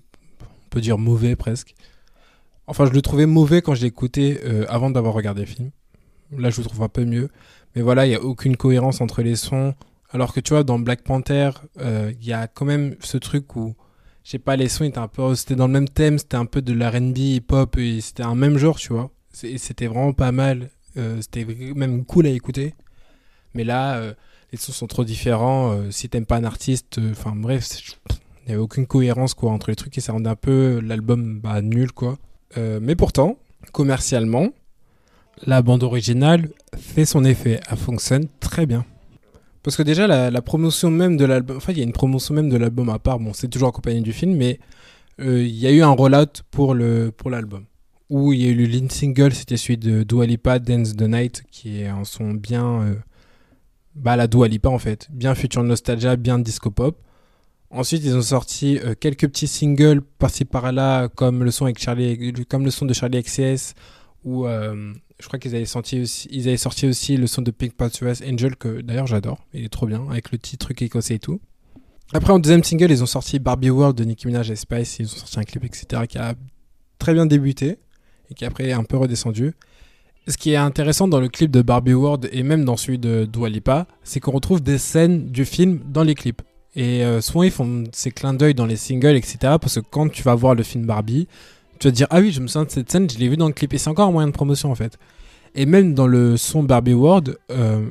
peut 0.70 0.80
dire, 0.80 0.98
mauvais 0.98 1.34
presque. 1.34 1.74
Enfin, 2.68 2.86
je 2.86 2.92
le 2.92 3.02
trouvais 3.02 3.26
mauvais 3.26 3.60
quand 3.60 3.74
je 3.74 3.84
écouté 3.84 4.40
euh, 4.44 4.66
avant 4.68 4.88
d'avoir 4.88 5.14
regardé 5.14 5.40
le 5.40 5.48
film. 5.48 5.70
Là, 6.36 6.50
je 6.50 6.60
le 6.60 6.64
trouve 6.64 6.82
un 6.82 6.88
peu 6.88 7.04
mieux. 7.04 7.28
Mais 7.74 7.82
voilà, 7.82 8.06
il 8.06 8.10
n'y 8.10 8.14
a 8.14 8.22
aucune 8.22 8.56
cohérence 8.56 9.00
entre 9.00 9.22
les 9.22 9.36
sons. 9.36 9.74
Alors 10.10 10.32
que 10.32 10.40
tu 10.40 10.50
vois, 10.50 10.62
dans 10.62 10.78
Black 10.78 11.02
Panther, 11.02 11.50
euh, 11.80 12.12
il 12.20 12.26
y 12.26 12.32
a 12.32 12.46
quand 12.46 12.64
même 12.64 12.96
ce 13.00 13.18
truc 13.18 13.56
où, 13.56 13.74
je 14.22 14.30
sais 14.30 14.38
pas, 14.38 14.56
les 14.56 14.68
sons 14.68 14.84
étaient 14.84 14.98
un 14.98 15.08
peu, 15.08 15.34
c'était 15.34 15.56
dans 15.56 15.66
le 15.66 15.72
même 15.72 15.88
thème, 15.88 16.18
c'était 16.18 16.36
un 16.36 16.46
peu 16.46 16.62
de 16.62 16.72
l'R&B, 16.72 17.18
hip-hop, 17.18 17.76
et 17.78 18.00
c'était 18.00 18.22
un 18.22 18.36
même 18.36 18.56
genre, 18.56 18.78
tu 18.78 18.92
vois. 18.92 19.10
C'était 19.32 19.88
vraiment 19.88 20.12
pas 20.12 20.30
mal. 20.30 20.70
Euh, 20.96 21.20
c'était 21.20 21.44
même 21.74 22.04
cool 22.04 22.26
à 22.26 22.30
écouter. 22.30 22.74
Mais 23.54 23.64
là, 23.64 23.96
euh, 23.96 24.14
les 24.52 24.58
sons 24.58 24.72
sont 24.72 24.86
trop 24.86 25.04
différents. 25.04 25.90
si 25.90 26.08
t'aimes 26.08 26.26
pas 26.26 26.36
un 26.36 26.44
artiste, 26.44 27.00
enfin 27.10 27.32
bref, 27.34 27.66
il 28.10 28.48
n'y 28.48 28.52
avait 28.52 28.62
aucune 28.62 28.86
cohérence 28.86 29.34
quoi 29.34 29.50
entre 29.50 29.70
les 29.70 29.76
trucs 29.76 29.98
et 29.98 30.00
ça 30.00 30.12
rendait 30.12 30.30
un 30.30 30.36
peu 30.36 30.78
l'album 30.80 31.40
bah, 31.40 31.60
nul 31.60 31.90
quoi. 31.90 32.18
mais 32.56 32.94
pourtant, 32.94 33.36
commercialement, 33.72 34.50
la 35.46 35.62
bande 35.62 35.82
originale 35.82 36.48
fait 36.76 37.04
son 37.04 37.24
effet, 37.24 37.60
elle 37.70 37.76
fonctionne 37.76 38.26
très 38.40 38.66
bien. 38.66 38.84
Parce 39.62 39.76
que 39.76 39.82
déjà, 39.82 40.06
la, 40.06 40.42
promotion 40.42 40.90
même 40.90 41.16
de 41.16 41.24
l'album, 41.24 41.56
enfin, 41.56 41.72
il 41.72 41.78
y 41.78 41.80
a 41.80 41.84
une 41.84 41.92
promotion 41.92 42.34
même 42.34 42.50
de 42.50 42.56
l'album 42.56 42.90
à 42.90 42.98
part, 42.98 43.18
bon, 43.18 43.32
c'est 43.32 43.48
toujours 43.48 43.70
accompagné 43.70 44.02
du 44.02 44.12
film, 44.12 44.36
mais 44.36 44.60
euh, 45.20 45.42
il 45.42 45.56
y 45.56 45.66
a 45.66 45.70
eu 45.70 45.82
un 45.82 45.90
rollout 45.90 46.42
pour 46.50 46.74
l'album. 46.74 47.64
Pour 47.64 47.64
où 48.10 48.32
il 48.34 48.42
y 48.42 48.46
a 48.46 48.48
eu 48.48 48.54
le 48.54 48.64
lead 48.64 48.92
single, 48.92 49.32
c'était 49.32 49.56
celui 49.56 49.78
de 49.78 50.02
Dua 50.02 50.26
Lipa, 50.26 50.58
Dance 50.58 50.94
the 50.94 51.02
Night, 51.02 51.42
qui 51.50 51.80
est 51.80 51.86
un 51.86 52.04
son 52.04 52.34
bien. 52.34 52.82
Euh, 52.82 52.94
bah, 53.94 54.16
la 54.16 54.26
Dua 54.26 54.48
Lipa 54.48 54.68
en 54.68 54.78
fait. 54.78 55.08
Bien 55.10 55.34
future 55.34 55.62
nostalgia, 55.62 56.16
bien 56.16 56.38
disco 56.38 56.70
pop. 56.70 56.98
Ensuite, 57.70 58.04
ils 58.04 58.14
ont 58.14 58.22
sorti 58.22 58.78
euh, 58.84 58.94
quelques 58.98 59.26
petits 59.28 59.48
singles 59.48 60.02
par-ci 60.02 60.44
par-là, 60.44 61.08
comme 61.08 61.42
le 61.42 61.50
son 61.50 61.72
comme 62.48 62.64
le 62.64 62.70
son 62.70 62.84
de 62.84 62.92
Charlie 62.92 63.22
XCS 63.22 63.74
où 64.24 64.46
je 64.46 65.26
crois 65.26 65.38
qu'ils 65.38 65.54
avaient, 65.54 65.64
sorti 65.64 66.00
aussi, 66.00 67.16
le 67.16 67.26
son 67.26 67.42
de 67.42 67.50
Pink 67.50 67.74
Pantheress 67.74 68.22
Angel, 68.22 68.56
que 68.56 68.80
d'ailleurs 68.80 69.06
j'adore, 69.06 69.38
il 69.52 69.64
est 69.64 69.68
trop 69.68 69.86
bien, 69.86 70.04
avec 70.10 70.32
le 70.32 70.38
petit 70.38 70.58
truc 70.58 70.82
écossais 70.82 71.14
et 71.14 71.18
tout. 71.18 71.40
Après, 72.12 72.32
en 72.32 72.38
deuxième 72.38 72.62
single, 72.62 72.90
ils 72.90 73.02
ont 73.02 73.06
sorti 73.06 73.38
Barbie 73.38 73.70
World 73.70 73.96
de 73.96 74.04
Nicki 74.04 74.26
Minaj 74.26 74.50
et 74.50 74.56
Spice, 74.56 74.98
ils 74.98 75.06
ont 75.06 75.16
sorti 75.16 75.40
un 75.40 75.44
clip, 75.44 75.64
etc., 75.64 76.02
qui 76.08 76.18
a 76.18 76.34
très 76.98 77.14
bien 77.14 77.26
débuté 77.26 77.78
et 78.30 78.34
qui 78.34 78.44
après 78.44 78.68
est 78.68 78.72
un 78.72 78.84
peu 78.84 78.96
redescendu. 78.96 79.54
Ce 80.26 80.36
qui 80.36 80.52
est 80.52 80.56
intéressant 80.56 81.06
dans 81.06 81.20
le 81.20 81.28
clip 81.28 81.50
de 81.50 81.60
Barbie 81.60 81.92
World 81.92 82.28
et 82.32 82.42
même 82.42 82.64
dans 82.64 82.76
celui 82.76 82.98
de 82.98 83.28
Dua 83.30 83.48
Lipa, 83.48 83.86
c'est 84.04 84.20
qu'on 84.20 84.32
retrouve 84.32 84.62
des 84.62 84.78
scènes 84.78 85.30
du 85.30 85.44
film 85.44 85.80
dans 85.86 86.02
les 86.02 86.14
clips. 86.14 86.40
Et 86.76 87.04
euh, 87.04 87.20
souvent, 87.20 87.42
ils 87.42 87.50
font 87.50 87.84
ces 87.92 88.10
clins 88.10 88.34
d'œil 88.34 88.54
dans 88.54 88.66
les 88.66 88.76
singles, 88.76 89.16
etc. 89.16 89.36
Parce 89.60 89.76
que 89.76 89.80
quand 89.80 90.08
tu 90.10 90.22
vas 90.22 90.34
voir 90.34 90.54
le 90.54 90.62
film 90.62 90.86
Barbie, 90.86 91.28
tu 91.84 91.88
vas 91.88 91.92
te 91.92 91.96
dire 91.96 92.06
Ah 92.10 92.20
oui, 92.20 92.32
je 92.32 92.40
me 92.40 92.46
souviens 92.46 92.64
de 92.64 92.70
cette 92.70 92.90
scène, 92.90 93.10
je 93.10 93.18
l'ai 93.18 93.28
vu 93.28 93.36
dans 93.36 93.46
le 93.46 93.52
clip. 93.52 93.74
Et 93.74 93.78
c'est 93.78 93.90
encore 93.90 94.08
un 94.08 94.12
moyen 94.12 94.28
de 94.28 94.32
promotion 94.32 94.70
en 94.70 94.74
fait. 94.74 94.98
Et 95.54 95.66
même 95.66 95.92
dans 95.92 96.06
le 96.06 96.36
son 96.38 96.62
Barbie 96.62 96.94
World, 96.94 97.38
euh, 97.50 97.90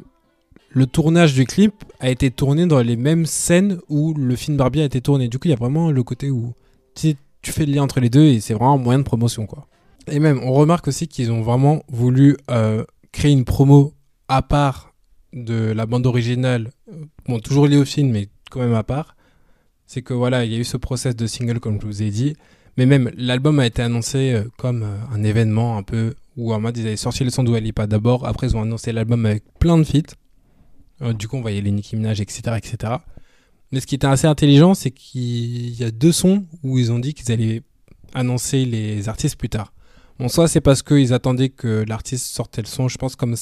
le 0.70 0.88
tournage 0.88 1.36
du 1.36 1.46
clip 1.46 1.74
a 2.00 2.10
été 2.10 2.32
tourné 2.32 2.66
dans 2.66 2.80
les 2.80 2.96
mêmes 2.96 3.28
scènes 3.28 3.80
où 3.90 4.16
le 4.16 4.36
film 4.36 4.58
Barbie 4.58 4.82
a 4.82 4.86
été 4.86 5.00
tourné. 5.00 5.28
Du 5.28 5.38
coup, 5.38 5.48
il 5.48 5.52
y 5.52 5.54
a 5.54 5.58
vraiment 5.58 5.92
le 5.92 6.04
côté 6.04 6.32
où 6.32 6.54
tu, 6.96 7.16
tu 7.44 7.52
fais 7.52 7.68
le 7.68 7.74
lien 7.74 7.84
entre 7.84 8.00
les 8.00 8.10
deux 8.10 8.24
et 8.24 8.40
c'est 8.40 8.54
vraiment 8.56 8.74
un 8.74 8.78
moyen 8.78 9.00
de 9.00 9.04
promotion 9.04 9.46
quoi. 9.46 9.68
Et 10.08 10.20
même, 10.20 10.40
on 10.44 10.52
remarque 10.52 10.88
aussi 10.88 11.08
qu'ils 11.08 11.32
ont 11.32 11.42
vraiment 11.42 11.84
voulu 11.88 12.36
euh, 12.50 12.84
créer 13.12 13.32
une 13.32 13.46
promo 13.46 13.94
à 14.28 14.42
part 14.42 14.94
de 15.34 15.72
la 15.72 15.86
bande 15.86 16.06
originale, 16.06 16.72
bon, 17.28 17.40
toujours 17.40 17.68
liée 17.68 17.78
au 17.78 17.86
film, 17.86 18.10
mais 18.10 18.28
quand 18.50 18.60
même 18.60 18.74
à 18.74 18.84
part. 18.84 19.16
C'est 19.86 20.02
que 20.02 20.14
voilà, 20.14 20.46
il 20.46 20.52
y 20.52 20.56
a 20.56 20.58
eu 20.58 20.64
ce 20.64 20.78
process 20.78 21.16
de 21.16 21.28
single, 21.28 21.60
comme 21.60 21.80
je 21.80 21.86
vous 21.86 22.04
ai 22.04 22.10
dit. 22.10 22.36
Mais 22.78 22.86
même, 22.86 23.12
l'album 23.16 23.60
a 23.60 23.66
été 23.66 23.82
annoncé 23.82 24.34
euh, 24.34 24.44
comme 24.58 24.84
euh, 24.84 24.98
un 25.12 25.24
événement 25.24 25.78
un 25.78 25.84
peu 25.84 26.16
où 26.38 26.54
en 26.54 26.60
mode 26.60 26.78
ils 26.78 26.88
avaient 26.88 26.98
sorti 26.98 27.24
le 27.24 27.30
son 27.30 27.44
de 27.44 27.72
pas 27.72 27.86
d'abord, 27.86 28.26
après 28.26 28.48
ils 28.48 28.58
ont 28.58 28.62
annoncé 28.62 28.92
l'album 28.92 29.26
avec 29.26 29.44
plein 29.60 29.78
de 29.78 29.84
feats. 29.84 30.16
du 31.14 31.28
coup, 31.28 31.38
on 31.38 31.42
voyait 31.42 31.62
les 31.62 31.72
Nicki 31.72 31.96
Minaj, 31.96 32.20
etc., 32.22 32.58
etc. 32.58 32.94
Mais 33.72 33.80
ce 33.80 33.88
qui 33.88 33.96
était 33.96 34.08
assez 34.08 34.28
intelligent, 34.28 34.74
c'est 34.74 34.92
qu'il 34.92 35.80
y 35.80 35.84
a 35.84 35.92
deux 35.92 36.12
sons 36.12 36.46
où 36.64 36.80
ils 36.80 36.92
ont 36.92 37.00
dit 37.00 37.14
qu'ils 37.14 37.32
allaient 37.32 37.62
annoncer 38.14 38.66
les 38.66 39.10
artistes 39.10 39.36
plus 39.36 39.50
tard. 39.50 39.74
Bon, 40.20 40.28
soit 40.28 40.48
c'est 40.48 40.62
parce 40.62 40.84
qu'ils 40.84 41.12
attendaient 41.12 41.50
que 41.50 41.84
l'artiste 41.88 42.28
sortait 42.28 42.62
le 42.62 42.68
son, 42.68 42.88
je 42.88 42.98
pense, 42.98 43.16
comme. 43.16 43.36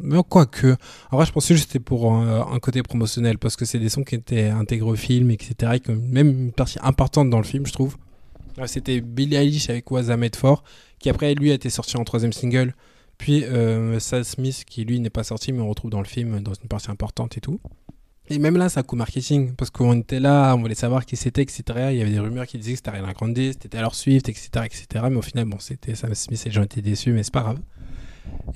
Mais 0.00 0.18
quoi 0.28 0.46
que. 0.46 0.76
En 1.12 1.16
vrai, 1.16 1.26
je 1.26 1.32
pensais 1.32 1.54
juste 1.54 1.68
c'était 1.68 1.82
pour 1.82 2.12
un, 2.12 2.58
côté 2.58 2.82
promotionnel, 2.82 3.38
parce 3.38 3.54
que 3.54 3.64
c'est 3.64 3.78
des 3.78 3.88
sons 3.88 4.02
qui 4.02 4.16
étaient 4.16 4.48
intégrés 4.48 4.90
au 4.90 4.96
film, 4.96 5.30
etc. 5.30 5.74
Et 5.76 5.92
même 5.92 6.28
une 6.28 6.52
partie 6.52 6.78
importante 6.82 7.30
dans 7.30 7.38
le 7.38 7.44
film, 7.44 7.66
je 7.66 7.72
trouve. 7.72 7.96
C'était 8.64 9.00
Billie 9.00 9.36
Eilish 9.36 9.68
avec 9.68 9.90
Was 9.90 10.14
I 10.14 10.30
For, 10.34 10.64
qui 10.98 11.10
après, 11.10 11.34
lui, 11.34 11.50
a 11.50 11.54
été 11.54 11.68
sorti 11.68 11.96
en 11.96 12.04
troisième 12.04 12.32
single. 12.32 12.74
Puis 13.18 13.44
euh, 13.44 13.98
Sam 13.98 14.24
Smith, 14.24 14.64
qui 14.66 14.84
lui 14.84 15.00
n'est 15.00 15.10
pas 15.10 15.24
sorti, 15.24 15.52
mais 15.52 15.60
on 15.60 15.68
retrouve 15.68 15.90
dans 15.90 16.00
le 16.00 16.06
film, 16.06 16.40
dans 16.40 16.54
une 16.54 16.68
partie 16.68 16.90
importante 16.90 17.36
et 17.36 17.40
tout. 17.40 17.60
Et 18.28 18.38
même 18.38 18.56
là, 18.56 18.68
ça 18.68 18.82
coup 18.82 18.96
marketing, 18.96 19.54
parce 19.54 19.70
qu'on 19.70 20.00
était 20.00 20.18
là, 20.18 20.54
on 20.56 20.60
voulait 20.60 20.74
savoir 20.74 21.06
qui 21.06 21.16
c'était, 21.16 21.42
etc. 21.42 21.62
Il 21.92 21.98
y 21.98 22.02
avait 22.02 22.10
des 22.10 22.18
rumeurs 22.18 22.46
qui 22.46 22.58
disaient 22.58 22.72
que 22.72 22.78
c'était 22.78 22.90
Ariana 22.90 23.12
Grande, 23.12 23.36
c'était 23.36 23.68
Taylor 23.68 23.94
Swift, 23.94 24.28
etc., 24.28 24.48
etc. 24.64 25.04
Mais 25.10 25.16
au 25.16 25.22
final, 25.22 25.44
bon, 25.44 25.58
c'était 25.60 25.94
Sam 25.94 26.14
Smith 26.14 26.42
et 26.44 26.48
les 26.48 26.54
gens 26.54 26.64
étaient 26.64 26.82
déçus, 26.82 27.12
mais 27.12 27.22
c'est 27.22 27.32
pas 27.32 27.42
grave. 27.42 27.60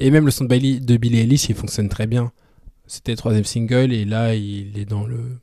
Et 0.00 0.10
même 0.10 0.24
le 0.24 0.32
son 0.32 0.44
de, 0.44 0.48
Billy 0.48 0.80
de 0.80 0.96
Billie 0.96 1.20
Eilish, 1.20 1.48
il 1.48 1.54
fonctionne 1.54 1.88
très 1.88 2.08
bien. 2.08 2.32
C'était 2.88 3.12
le 3.12 3.18
troisième 3.18 3.44
single, 3.44 3.92
et 3.92 4.04
là, 4.04 4.34
il 4.34 4.76
est 4.76 4.86
dans 4.86 5.06
le, 5.06 5.38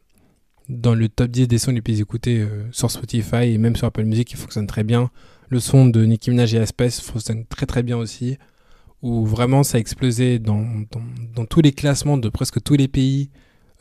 dans 0.69 0.95
le 0.95 1.09
top 1.09 1.31
10 1.31 1.47
des 1.47 1.57
sons 1.57 1.71
les 1.71 1.81
plus 1.81 2.01
écoutés 2.01 2.39
euh, 2.39 2.65
sur 2.71 2.91
Spotify, 2.91 3.53
et 3.53 3.57
même 3.57 3.75
sur 3.75 3.87
Apple 3.87 4.03
Music, 4.03 4.31
il 4.31 4.37
fonctionne 4.37 4.67
très 4.67 4.83
bien. 4.83 5.09
Le 5.49 5.59
son 5.59 5.85
de 5.85 6.03
Nicki 6.03 6.29
Minaj 6.29 6.53
et 6.53 6.59
Aspes 6.59 7.01
fonctionne 7.01 7.45
très 7.45 7.65
très 7.65 7.83
bien 7.83 7.97
aussi, 7.97 8.37
où 9.01 9.25
vraiment 9.25 9.63
ça 9.63 9.77
a 9.77 9.79
explosé 9.79 10.39
dans, 10.39 10.65
dans, 10.91 11.03
dans 11.35 11.45
tous 11.45 11.61
les 11.61 11.71
classements 11.71 12.17
de 12.17 12.29
presque 12.29 12.61
tous 12.61 12.75
les 12.75 12.87
pays. 12.87 13.29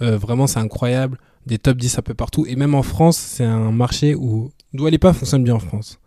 Euh, 0.03 0.17
vraiment, 0.17 0.47
c'est 0.47 0.61
incroyable. 0.61 1.19
Des 1.47 1.59
top 1.59 1.79
10 1.79 1.99
un 1.99 2.03
peu 2.03 2.15
partout. 2.15 2.45
Et 2.47 2.57
même 2.57 2.75
en 2.75 2.83
France, 2.83 3.17
c'est 3.17 3.45
un 3.45 3.73
marché 3.73 4.15
où 4.15 4.51
Doualipa 4.73 5.13
fonctionne 5.13 5.45
bien 5.45 5.55
en 5.55 5.61
France. 5.61 5.99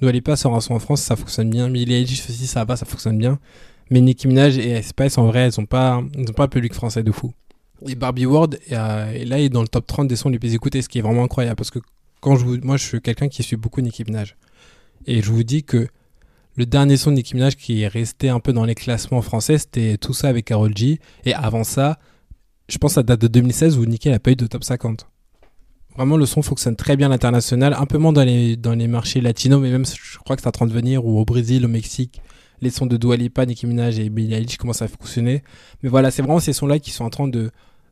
Doualipa 0.00 0.36
sort 0.36 0.54
un 0.54 0.60
son 0.60 0.74
en 0.74 0.78
France, 0.78 1.02
ça 1.02 1.16
fonctionne 1.16 1.50
bien. 1.50 1.68
Millie 1.68 1.94
Eilish 1.94 2.28
aussi, 2.28 2.46
ça 2.46 2.64
va, 2.64 2.76
ça 2.76 2.86
fonctionne 2.86 3.18
bien. 3.18 3.38
Mais 3.90 4.00
Nicki 4.00 4.28
Minaj 4.28 4.56
et 4.56 4.80
Spice, 4.82 5.18
en 5.18 5.26
vrai, 5.26 5.40
elles 5.40 5.60
ont 5.60 5.66
pas, 5.66 6.02
elles 6.14 6.30
ont 6.30 6.32
pas 6.32 6.44
un 6.44 6.48
public 6.48 6.72
français 6.72 7.02
de 7.02 7.12
fou. 7.12 7.32
Et 7.86 7.94
Barbie 7.94 8.26
World, 8.26 8.58
et, 8.66 8.74
là, 8.74 9.12
il 9.14 9.32
est 9.32 9.48
dans 9.48 9.62
le 9.62 9.68
top 9.68 9.86
30 9.86 10.08
des 10.08 10.16
sons 10.16 10.28
les 10.28 10.38
plus 10.38 10.54
écoutés, 10.54 10.82
ce 10.82 10.88
qui 10.88 10.98
est 10.98 11.02
vraiment 11.02 11.24
incroyable. 11.24 11.56
Parce 11.56 11.70
que 11.70 11.80
quand 12.20 12.36
je 12.36 12.44
vous, 12.44 12.58
moi, 12.62 12.76
je 12.76 12.84
suis 12.84 13.00
quelqu'un 13.00 13.28
qui 13.28 13.42
suit 13.42 13.56
beaucoup 13.56 13.80
Nicki 13.80 14.04
Minaj. 14.04 14.36
Et 15.06 15.22
je 15.22 15.30
vous 15.30 15.42
dis 15.42 15.64
que 15.64 15.88
le 16.56 16.66
dernier 16.66 16.96
son 16.96 17.10
de 17.10 17.16
Nicki 17.16 17.34
Minaj 17.34 17.56
qui 17.56 17.82
est 17.82 17.88
resté 17.88 18.28
un 18.28 18.40
peu 18.40 18.52
dans 18.52 18.64
les 18.64 18.74
classements 18.74 19.22
français, 19.22 19.58
c'était 19.58 19.98
tout 19.98 20.14
ça 20.14 20.28
avec 20.28 20.46
Carol 20.46 20.74
G. 20.74 21.00
Et 21.24 21.34
avant 21.34 21.64
ça, 21.64 21.98
je 22.68 22.78
pense 22.78 22.96
à 22.96 23.02
date 23.02 23.20
de 23.20 23.28
2016 23.28 23.76
où 23.78 23.84
Nickel 23.84 24.14
a 24.14 24.18
pas 24.18 24.30
eu 24.30 24.36
de 24.36 24.46
top 24.46 24.64
50. 24.64 25.06
Vraiment, 25.96 26.16
le 26.16 26.26
son 26.26 26.42
fonctionne 26.42 26.74
très 26.74 26.96
bien 26.96 27.06
à 27.06 27.10
l'international, 27.10 27.74
un 27.78 27.86
peu 27.86 27.98
moins 27.98 28.12
dans 28.12 28.24
les, 28.24 28.56
dans 28.56 28.74
les 28.74 28.88
marchés 28.88 29.20
latinos, 29.20 29.60
mais 29.60 29.70
même 29.70 29.84
je 29.86 30.18
crois 30.18 30.34
que 30.34 30.42
c'est 30.42 30.48
en 30.48 30.52
train 30.52 30.66
de 30.66 30.72
venir, 30.72 31.04
ou 31.04 31.20
au 31.20 31.24
Brésil, 31.24 31.64
au 31.64 31.68
Mexique, 31.68 32.20
les 32.60 32.70
sons 32.70 32.86
de 32.86 32.96
Dua 32.96 33.16
Lipa, 33.16 33.46
Nicki 33.46 33.66
Minaj 33.66 33.98
et 33.98 34.08
Billie 34.08 34.34
Eilish 34.34 34.56
commencent 34.56 34.82
à 34.82 34.88
fonctionner. 34.88 35.42
Mais 35.82 35.88
voilà, 35.88 36.10
c'est 36.10 36.22
vraiment 36.22 36.40
ces 36.40 36.52
sons-là 36.52 36.78
qui 36.78 36.90
sont 36.90 37.04
en 37.04 37.10
train 37.10 37.28
de, 37.28 37.50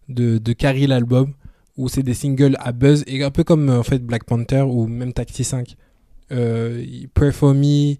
de, 0.08 0.38
de 0.38 0.86
l'album, 0.86 1.32
où 1.76 1.88
c'est 1.88 2.02
des 2.02 2.14
singles 2.14 2.56
à 2.60 2.72
buzz, 2.72 3.04
et 3.06 3.22
un 3.22 3.30
peu 3.30 3.44
comme 3.44 3.68
en 3.70 3.82
fait 3.82 3.98
Black 3.98 4.24
Panther 4.24 4.62
ou 4.62 4.86
même 4.86 5.12
Taxi 5.12 5.44
5. 5.44 5.76
Euh, 6.32 6.84
Pray 7.14 7.32
For 7.32 7.54
Me, 7.54 7.96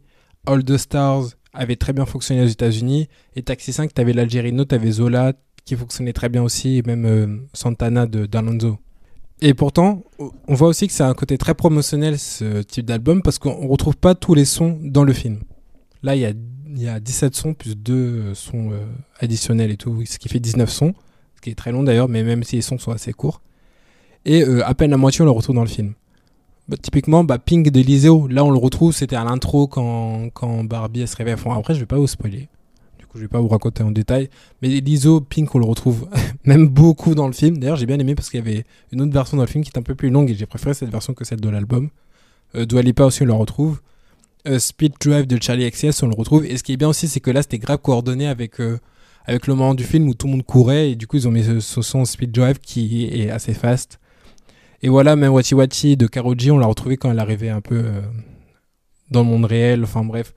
All 0.47 0.65
the 0.65 0.77
Stars 0.77 1.25
avaient 1.53 1.77
très 1.77 1.93
bien 1.93 2.07
fonctionné 2.07 2.43
aux 2.43 2.47
États-Unis, 2.47 3.09
et 3.37 3.43
Taxi 3.43 3.73
5, 3.73 3.93
t'avais 3.93 4.13
l'Algérino, 4.13 4.65
t'avais 4.65 4.93
Zola, 4.93 5.35
qui 5.65 5.77
fonctionnait 5.77 6.13
très 6.13 6.29
bien 6.29 6.43
aussi, 6.43 6.79
et 6.79 6.83
même 6.83 7.05
euh, 7.05 7.27
Santana 7.53 8.07
d'Alonso. 8.07 8.79
Et 9.45 9.55
pourtant, 9.55 10.05
on 10.47 10.55
voit 10.55 10.69
aussi 10.69 10.87
que 10.87 10.93
c'est 10.93 11.03
un 11.03 11.15
côté 11.15 11.37
très 11.37 11.55
promotionnel 11.55 12.17
ce 12.17 12.63
type 12.63 12.87
d'album 12.87 13.23
parce 13.23 13.41
qu'on 13.41 13.67
retrouve 13.67 13.97
pas 13.97 14.15
tous 14.15 14.35
les 14.35 14.45
sons 14.45 14.79
dans 14.81 15.03
le 15.03 15.13
film. 15.13 15.41
Là, 16.03 16.17
il 16.17 16.23
y 16.23 16.27
a, 16.27 16.33
y 16.75 16.89
a 16.89 17.01
17 17.01 17.35
sons 17.35 17.55
plus 17.55 17.77
2 17.77 17.95
euh, 17.95 18.35
sons 18.35 18.71
euh, 18.73 18.85
additionnels 19.21 19.71
et 19.71 19.77
tout, 19.77 20.05
ce 20.05 20.19
qui 20.19 20.29
fait 20.29 20.41
19 20.41 20.71
sons, 20.71 20.95
ce 21.37 21.41
qui 21.41 21.51
est 21.51 21.55
très 21.55 21.73
long 21.73 21.83
d'ailleurs, 21.83 22.09
mais 22.09 22.23
même 22.23 22.43
si 22.45 22.57
les 22.57 22.63
sons 22.63 22.79
sont 22.79 22.93
assez 22.93 23.13
courts. 23.13 23.41
Et 24.25 24.45
à 24.45 24.73
peine 24.75 24.93
la 24.93 24.97
moitié, 24.97 25.23
on 25.23 25.25
le 25.25 25.33
retrouve 25.33 25.57
dans 25.57 25.65
le 25.65 25.69
film. 25.69 25.95
Bah, 26.69 26.77
typiquement, 26.81 27.25
bah, 27.25 27.39
Pink 27.39 27.71
de 27.71 27.81
Liseo, 27.81 28.29
là 28.29 28.45
on 28.45 28.53
le 28.53 28.59
retrouve, 28.59 28.95
c'était 28.95 29.17
à 29.17 29.25
l'intro 29.25 29.67
quand, 29.67 30.29
quand 30.33 30.63
Barbie 30.63 31.09
se 31.09 31.17
réveille. 31.17 31.35
Enfin, 31.35 31.59
après, 31.59 31.75
je 31.75 31.81
vais 31.81 31.87
pas 31.87 31.97
vous 31.97 32.07
spoiler 32.07 32.49
je 33.15 33.21
vais 33.21 33.29
pas 33.29 33.41
vous 33.41 33.49
raconter 33.49 33.83
en 33.83 33.91
détail. 33.91 34.29
Mais 34.61 34.69
l'ISO 34.69 35.21
Pink, 35.21 35.55
on 35.55 35.59
le 35.59 35.65
retrouve 35.65 36.09
même 36.45 36.69
beaucoup 36.69 37.15
dans 37.15 37.27
le 37.27 37.33
film. 37.33 37.59
D'ailleurs, 37.59 37.77
j'ai 37.77 37.87
bien 37.87 37.99
aimé 37.99 38.15
parce 38.15 38.31
qu'il 38.31 38.39
y 38.39 38.43
avait 38.43 38.65
une 38.93 39.03
autre 39.03 39.13
version 39.13 39.37
dans 39.37 39.43
le 39.43 39.49
film 39.49 39.65
qui 39.65 39.71
est 39.71 39.79
un 39.79 39.83
peu 39.83 39.95
plus 39.95 40.11
longue 40.11 40.31
et 40.31 40.35
j'ai 40.35 40.47
préféré 40.47 40.75
cette 40.75 40.91
version 40.91 41.15
que 41.15 41.25
celle 41.25 41.41
de 41.41 41.49
l'album. 41.49 41.91
Euh, 42.55 42.67
aussi, 43.01 43.23
on 43.23 43.27
le 43.27 43.33
retrouve. 43.33 43.81
Euh, 44.49 44.59
Speed 44.59 44.95
Drive 45.01 45.27
de 45.27 45.41
Charlie 45.41 45.71
XCS, 45.71 46.03
on 46.03 46.09
le 46.09 46.15
retrouve. 46.15 46.45
Et 46.45 46.57
ce 46.57 46.63
qui 46.63 46.73
est 46.73 46.77
bien 46.77 46.89
aussi, 46.89 47.09
c'est 47.09 47.21
que 47.21 47.31
là, 47.31 47.43
c'était 47.43 47.59
grave 47.59 47.79
coordonné 47.79 48.27
avec, 48.27 48.61
euh, 48.61 48.79
avec 49.25 49.47
le 49.47 49.55
moment 49.55 49.75
du 49.75 49.85
film 49.85 50.09
où 50.09 50.15
tout 50.15 50.27
le 50.27 50.33
monde 50.33 50.45
courait. 50.45 50.91
Et 50.91 50.97
du 50.97 51.07
coup, 51.07 51.17
ils 51.17 51.29
ont 51.29 51.31
mis 51.31 51.45
ce, 51.45 51.83
son 51.83 52.05
Speed 52.05 52.33
Drive 52.33 52.59
qui 52.59 53.07
est 53.07 53.31
assez 53.31 53.55
fast. 53.55 54.01
Et 54.83 54.89
voilà, 54.89 55.15
même 55.15 55.33
Wati 55.33 55.55
Wati 55.55 55.97
de 55.97 56.09
Karol 56.09 56.39
G, 56.39 56.51
on 56.51 56.59
l'a 56.59 56.67
retrouvé 56.67 56.97
quand 56.97 57.11
elle 57.11 57.21
arrivait 57.21 57.51
un 57.51 57.61
peu 57.61 57.77
euh, 57.77 58.01
dans 59.11 59.21
le 59.21 59.29
monde 59.29 59.45
réel. 59.45 59.85
Enfin 59.85 60.05
bref. 60.05 60.35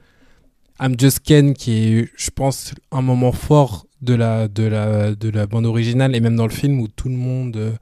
I'm 0.80 1.00
Just 1.00 1.22
Ken, 1.22 1.54
qui 1.54 1.72
est, 1.72 2.10
je 2.16 2.30
pense, 2.30 2.74
un 2.92 3.02
moment 3.02 3.32
fort 3.32 3.88
de 4.02 4.14
la, 4.14 4.48
de 4.48 4.64
la, 4.64 5.16
de 5.16 5.30
la 5.30 5.48
bande 5.48 5.66
originale 5.66 6.16
et 6.16 6.20
même 6.20 6.36
dans 6.36 6.46
le 6.46 6.52
film 6.52 6.82
où 6.82 6.90
tout 6.90 7.08
le 7.08 7.16
monde, 7.16 7.78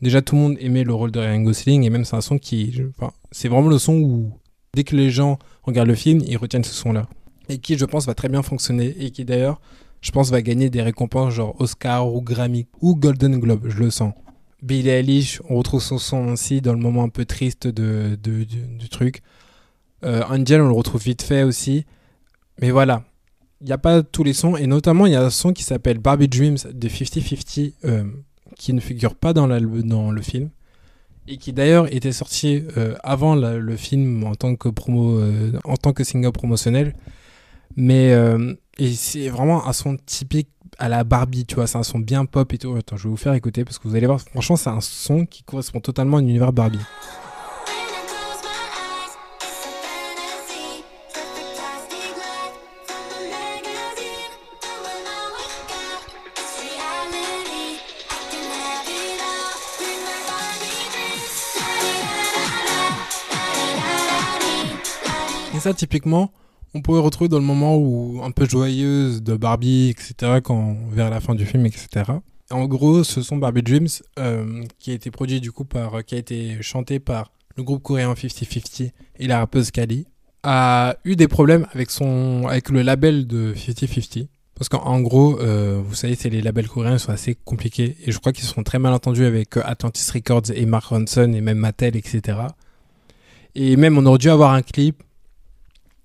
déjà 0.00 0.22
tout 0.22 0.36
le 0.36 0.42
monde 0.42 0.56
aimait 0.60 0.84
le 0.84 0.94
rôle 0.94 1.10
de 1.10 1.18
Ryan 1.18 1.40
Gosling 1.40 1.82
et 1.82 1.90
même 1.90 2.04
c'est 2.04 2.14
un 2.14 2.20
son 2.20 2.38
qui, 2.38 2.80
enfin, 2.96 3.12
c'est 3.32 3.48
vraiment 3.48 3.68
le 3.68 3.78
son 3.78 3.94
où 3.94 4.32
dès 4.74 4.84
que 4.84 4.96
les 4.96 5.10
gens 5.10 5.38
regardent 5.62 5.88
le 5.88 5.94
film, 5.94 6.22
ils 6.26 6.36
retiennent 6.36 6.64
ce 6.64 6.74
son-là 6.74 7.06
et 7.48 7.58
qui, 7.58 7.76
je 7.76 7.84
pense, 7.84 8.06
va 8.06 8.14
très 8.14 8.28
bien 8.28 8.42
fonctionner 8.42 8.94
et 8.98 9.10
qui 9.10 9.24
d'ailleurs, 9.24 9.60
je 10.00 10.10
pense, 10.10 10.30
va 10.30 10.42
gagner 10.42 10.70
des 10.70 10.82
récompenses 10.82 11.34
genre 11.34 11.56
Oscar 11.60 12.12
ou 12.12 12.22
Grammy 12.22 12.66
ou 12.80 12.94
Golden 12.94 13.38
Globe, 13.38 13.68
je 13.68 13.78
le 13.78 13.90
sens. 13.90 14.14
Billie 14.62 14.90
Eilish, 14.90 15.40
on 15.48 15.56
retrouve 15.56 15.82
son 15.82 15.98
son 15.98 16.28
aussi 16.28 16.60
dans 16.60 16.72
le 16.72 16.80
moment 16.80 17.04
un 17.04 17.08
peu 17.08 17.24
triste 17.24 17.68
du, 17.68 18.88
truc. 18.90 19.22
Euh, 20.04 20.22
Angel, 20.28 20.60
on 20.60 20.68
le 20.68 20.74
retrouve 20.74 21.02
vite 21.02 21.22
fait 21.22 21.44
aussi. 21.44 21.84
Mais 22.60 22.70
voilà, 22.70 23.04
il 23.60 23.66
n'y 23.66 23.72
a 23.72 23.78
pas 23.78 24.02
tous 24.02 24.24
les 24.24 24.32
sons, 24.32 24.56
et 24.56 24.66
notamment 24.66 25.06
il 25.06 25.12
y 25.12 25.16
a 25.16 25.22
un 25.22 25.30
son 25.30 25.52
qui 25.52 25.62
s'appelle 25.62 25.98
Barbie 25.98 26.28
Dreams 26.28 26.58
de 26.72 26.88
50-50, 26.88 27.74
euh, 27.84 28.04
qui 28.56 28.72
ne 28.72 28.80
figure 28.80 29.14
pas 29.14 29.32
dans 29.32 29.46
le 29.46 30.22
film, 30.22 30.50
et 31.28 31.36
qui 31.36 31.52
d'ailleurs 31.52 31.92
était 31.94 32.12
sorti 32.12 32.64
euh, 32.76 32.94
avant 33.02 33.36
le 33.36 33.76
film 33.76 34.24
en 34.24 34.34
tant 34.34 34.56
que, 34.56 34.68
promo, 34.68 35.18
euh, 35.18 35.52
en 35.64 35.76
tant 35.76 35.92
que 35.92 36.04
single 36.04 36.32
promotionnel. 36.32 36.94
Mais 37.76 38.12
et 38.78 38.94
c'est 38.94 39.28
vraiment 39.28 39.66
un 39.66 39.72
son 39.72 39.96
typique 39.96 40.48
à 40.78 40.88
la 40.88 41.04
Barbie, 41.04 41.44
tu 41.44 41.56
vois, 41.56 41.66
c'est 41.66 41.78
un 41.78 41.82
son 41.82 41.98
bien 41.98 42.24
pop 42.24 42.52
et 42.52 42.58
tout. 42.58 42.74
Attends, 42.74 42.96
je 42.96 43.04
vais 43.04 43.10
vous 43.10 43.16
faire 43.16 43.34
écouter 43.34 43.64
parce 43.64 43.78
que 43.78 43.88
vous 43.88 43.96
allez 43.96 44.06
voir, 44.06 44.20
franchement, 44.20 44.56
c'est 44.56 44.70
un 44.70 44.80
son 44.80 45.26
qui 45.26 45.42
correspond 45.42 45.80
totalement 45.80 46.18
à 46.18 46.20
l'univers 46.20 46.52
Barbie. 46.52 46.78
Typiquement, 65.74 66.32
on 66.74 66.82
pourrait 66.82 67.00
retrouver 67.00 67.28
dans 67.28 67.38
le 67.38 67.44
moment 67.44 67.76
où 67.76 68.20
un 68.22 68.30
peu 68.30 68.46
joyeuse 68.46 69.22
de 69.22 69.36
Barbie, 69.36 69.90
etc., 69.90 70.40
quand 70.42 70.76
vers 70.90 71.10
la 71.10 71.20
fin 71.20 71.34
du 71.34 71.46
film, 71.46 71.66
etc. 71.66 72.12
En 72.50 72.66
gros, 72.66 73.04
ce 73.04 73.22
sont 73.22 73.36
Barbie 73.36 73.62
Dreams, 73.62 73.88
euh, 74.18 74.64
qui 74.78 74.90
a 74.90 74.94
été 74.94 75.10
produit 75.10 75.40
du 75.40 75.52
coup 75.52 75.64
par, 75.64 76.04
qui 76.04 76.14
a 76.14 76.18
été 76.18 76.62
chanté 76.62 76.98
par 76.98 77.30
le 77.56 77.62
groupe 77.62 77.82
coréen 77.82 78.12
50-50 78.12 78.92
et 79.18 79.26
la 79.26 79.38
rappeuse 79.40 79.70
Kali, 79.70 80.06
a 80.44 80.96
eu 81.04 81.16
des 81.16 81.28
problèmes 81.28 81.66
avec 81.72 81.90
son, 81.90 82.46
avec 82.48 82.70
le 82.70 82.82
label 82.82 83.26
de 83.26 83.52
50-50. 83.54 84.28
Parce 84.54 84.68
qu'en 84.68 85.00
gros, 85.00 85.38
euh, 85.40 85.80
vous 85.84 85.94
savez, 85.94 86.16
c'est 86.16 86.30
les 86.30 86.42
labels 86.42 86.66
coréens 86.66 86.98
sont 86.98 87.12
assez 87.12 87.36
compliqués 87.36 87.96
et 88.04 88.10
je 88.10 88.18
crois 88.18 88.32
qu'ils 88.32 88.44
sont 88.44 88.64
très 88.64 88.80
mal 88.80 88.92
entendus 88.92 89.24
avec 89.24 89.56
euh, 89.56 89.62
Atlantis 89.64 90.10
Records 90.12 90.50
et 90.52 90.66
Mark 90.66 90.86
Ronson 90.86 91.32
et 91.32 91.40
même 91.40 91.58
Mattel, 91.58 91.96
etc. 91.96 92.38
Et 93.54 93.76
même 93.76 93.98
on 93.98 94.06
aurait 94.06 94.18
dû 94.18 94.30
avoir 94.30 94.52
un 94.52 94.62
clip. 94.62 95.02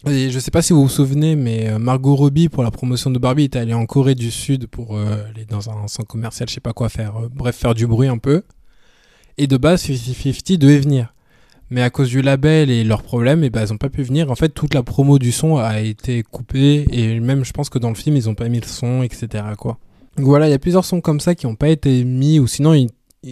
Et 0.05 0.29
je 0.31 0.39
sais 0.39 0.51
pas 0.51 0.61
si 0.61 0.73
vous 0.73 0.83
vous 0.83 0.89
souvenez, 0.89 1.35
mais 1.35 1.69
euh, 1.69 1.79
Margot 1.79 2.15
Robbie 2.15 2.49
pour 2.49 2.63
la 2.63 2.71
promotion 2.71 3.09
de 3.09 3.19
Barbie 3.19 3.45
était 3.45 3.59
allée 3.59 3.73
en 3.73 3.85
Corée 3.85 4.15
du 4.15 4.31
Sud 4.31 4.67
pour 4.67 4.97
aller 4.97 5.45
dans 5.45 5.69
un 5.69 5.87
centre 5.87 6.07
commercial, 6.07 6.49
je 6.49 6.55
sais 6.55 6.59
pas 6.59 6.73
quoi 6.73 6.89
faire, 6.89 7.13
bref 7.33 7.55
faire 7.55 7.73
du 7.73 7.87
bruit 7.87 8.09
un 8.09 8.17
peu. 8.17 8.43
Et 9.37 9.47
de 9.47 9.57
base, 9.57 9.85
50-50 9.85 10.57
devait 10.57 10.79
venir 10.79 11.13
mais 11.73 11.81
à 11.81 11.89
cause 11.89 12.09
du 12.09 12.21
label 12.21 12.69
et 12.69 12.83
leurs 12.83 13.01
problèmes, 13.01 13.43
et 13.43 13.47
eh 13.47 13.49
ben, 13.49 13.65
ils 13.65 13.71
n'ont 13.71 13.77
pas 13.77 13.89
pu 13.89 14.03
venir. 14.03 14.29
En 14.29 14.35
fait, 14.35 14.49
toute 14.49 14.75
la 14.75 14.83
promo 14.83 15.17
du 15.17 15.31
son 15.31 15.57
a 15.57 15.79
été 15.81 16.21
coupée, 16.21 16.85
et 16.91 17.19
même 17.19 17.43
je 17.43 17.51
pense 17.51 17.69
que 17.69 17.79
dans 17.79 17.89
le 17.89 17.95
film, 17.95 18.15
ils 18.15 18.25
n'ont 18.25 18.35
pas 18.35 18.47
mis 18.47 18.59
le 18.59 18.67
son, 18.67 19.01
etc. 19.01 19.43
Quoi. 19.57 19.79
Donc 20.15 20.27
voilà, 20.27 20.47
il 20.47 20.51
y 20.51 20.53
a 20.53 20.59
plusieurs 20.59 20.85
sons 20.85 21.01
comme 21.01 21.19
ça 21.19 21.33
qui 21.33 21.47
n'ont 21.47 21.55
pas 21.55 21.69
été 21.69 22.03
mis, 22.03 22.39
ou 22.39 22.45
sinon 22.45 22.87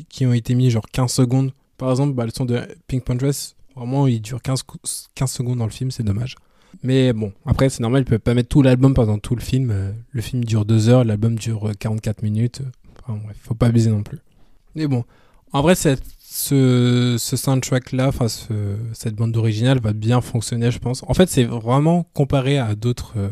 qui 0.09 0.25
ont 0.25 0.33
été 0.33 0.55
mis 0.55 0.71
genre 0.71 0.85
15 0.91 1.11
secondes. 1.11 1.51
Par 1.77 1.91
exemple, 1.91 2.13
bah, 2.13 2.25
le 2.25 2.31
son 2.35 2.45
de 2.45 2.59
Pink 2.87 3.05
Dress, 3.15 3.55
vraiment, 3.75 4.07
il 4.07 4.19
dure 4.21 4.41
15, 4.41 4.63
15 5.13 5.31
secondes 5.31 5.59
dans 5.59 5.65
le 5.65 5.71
film, 5.71 5.91
c'est 5.91 6.03
dommage. 6.03 6.35
Mais 6.83 7.13
bon, 7.13 7.33
après, 7.45 7.69
c'est 7.69 7.81
normal, 7.81 8.01
ils 8.03 8.05
peuvent 8.05 8.19
pas 8.19 8.33
mettre 8.33 8.49
tout 8.49 8.61
l'album 8.61 8.93
pendant 8.93 9.17
tout 9.17 9.35
le 9.35 9.41
film. 9.41 9.71
Euh, 9.71 9.91
le 10.11 10.21
film 10.21 10.43
dure 10.43 10.65
2 10.65 10.89
heures, 10.89 11.03
l'album 11.03 11.35
dure 11.35 11.71
44 11.77 12.23
minutes. 12.23 12.61
Enfin 13.03 13.19
bref, 13.23 13.37
faut 13.41 13.53
pas 13.53 13.67
abuser 13.67 13.89
non 13.89 14.03
plus. 14.03 14.19
Mais 14.75 14.87
bon, 14.87 15.03
en 15.51 15.61
vrai, 15.61 15.75
cette 15.75 16.03
ce, 16.31 17.17
ce 17.19 17.35
soundtrack-là, 17.35 18.07
enfin 18.07 18.27
cette 18.93 19.15
bande 19.15 19.35
originale 19.35 19.81
va 19.81 19.91
bien 19.91 20.21
fonctionner, 20.21 20.71
je 20.71 20.79
pense. 20.79 21.03
En 21.07 21.13
fait, 21.13 21.29
c'est 21.29 21.43
vraiment 21.43 22.05
comparé 22.13 22.57
à 22.57 22.73
d'autres 22.73 23.13
euh, 23.17 23.29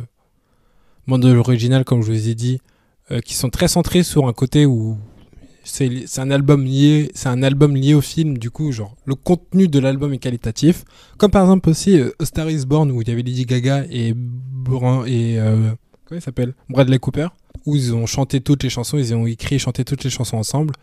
bandes 1.07 1.23
originales, 1.23 1.85
comme 1.85 2.01
je 2.01 2.11
vous 2.11 2.27
ai 2.27 2.35
dit, 2.35 2.59
euh, 3.11 3.21
qui 3.21 3.35
sont 3.35 3.49
très 3.49 3.69
centrées 3.69 4.03
sur 4.03 4.27
un 4.27 4.33
côté 4.33 4.65
où 4.65 4.97
c'est 5.63 6.19
un 6.19 6.31
album 6.31 6.65
lié, 6.65 7.11
c'est 7.13 7.29
un 7.29 7.43
album 7.43 7.75
lié 7.75 7.93
au 7.93 8.01
film. 8.01 8.37
Du 8.37 8.51
coup, 8.51 8.71
genre 8.71 8.95
le 9.05 9.15
contenu 9.15 9.67
de 9.67 9.79
l'album 9.79 10.13
est 10.13 10.17
qualitatif. 10.17 10.85
Comme 11.17 11.31
par 11.31 11.43
exemple 11.43 11.69
aussi 11.69 11.99
euh, 11.99 12.11
Star 12.23 12.49
Is 12.49 12.65
Born 12.65 12.91
où 12.91 13.01
il 13.01 13.07
y 13.07 13.11
avait 13.11 13.21
Lady 13.21 13.45
Gaga 13.45 13.85
et 13.89 14.13
Brun 14.15 15.05
et 15.05 15.37
comment 16.05 16.19
il 16.19 16.21
s'appelle? 16.21 16.53
Bradley 16.69 16.99
Cooper, 16.99 17.27
où 17.65 17.75
ils 17.75 17.93
ont 17.93 18.05
chanté 18.05 18.41
toutes 18.41 18.63
les 18.63 18.69
chansons, 18.69 18.97
ils 18.97 19.13
ont 19.13 19.27
écrit 19.27 19.55
et 19.55 19.59
chanté 19.59 19.85
toutes 19.85 20.03
les 20.03 20.09
chansons 20.09 20.37
ensemble. 20.37 20.73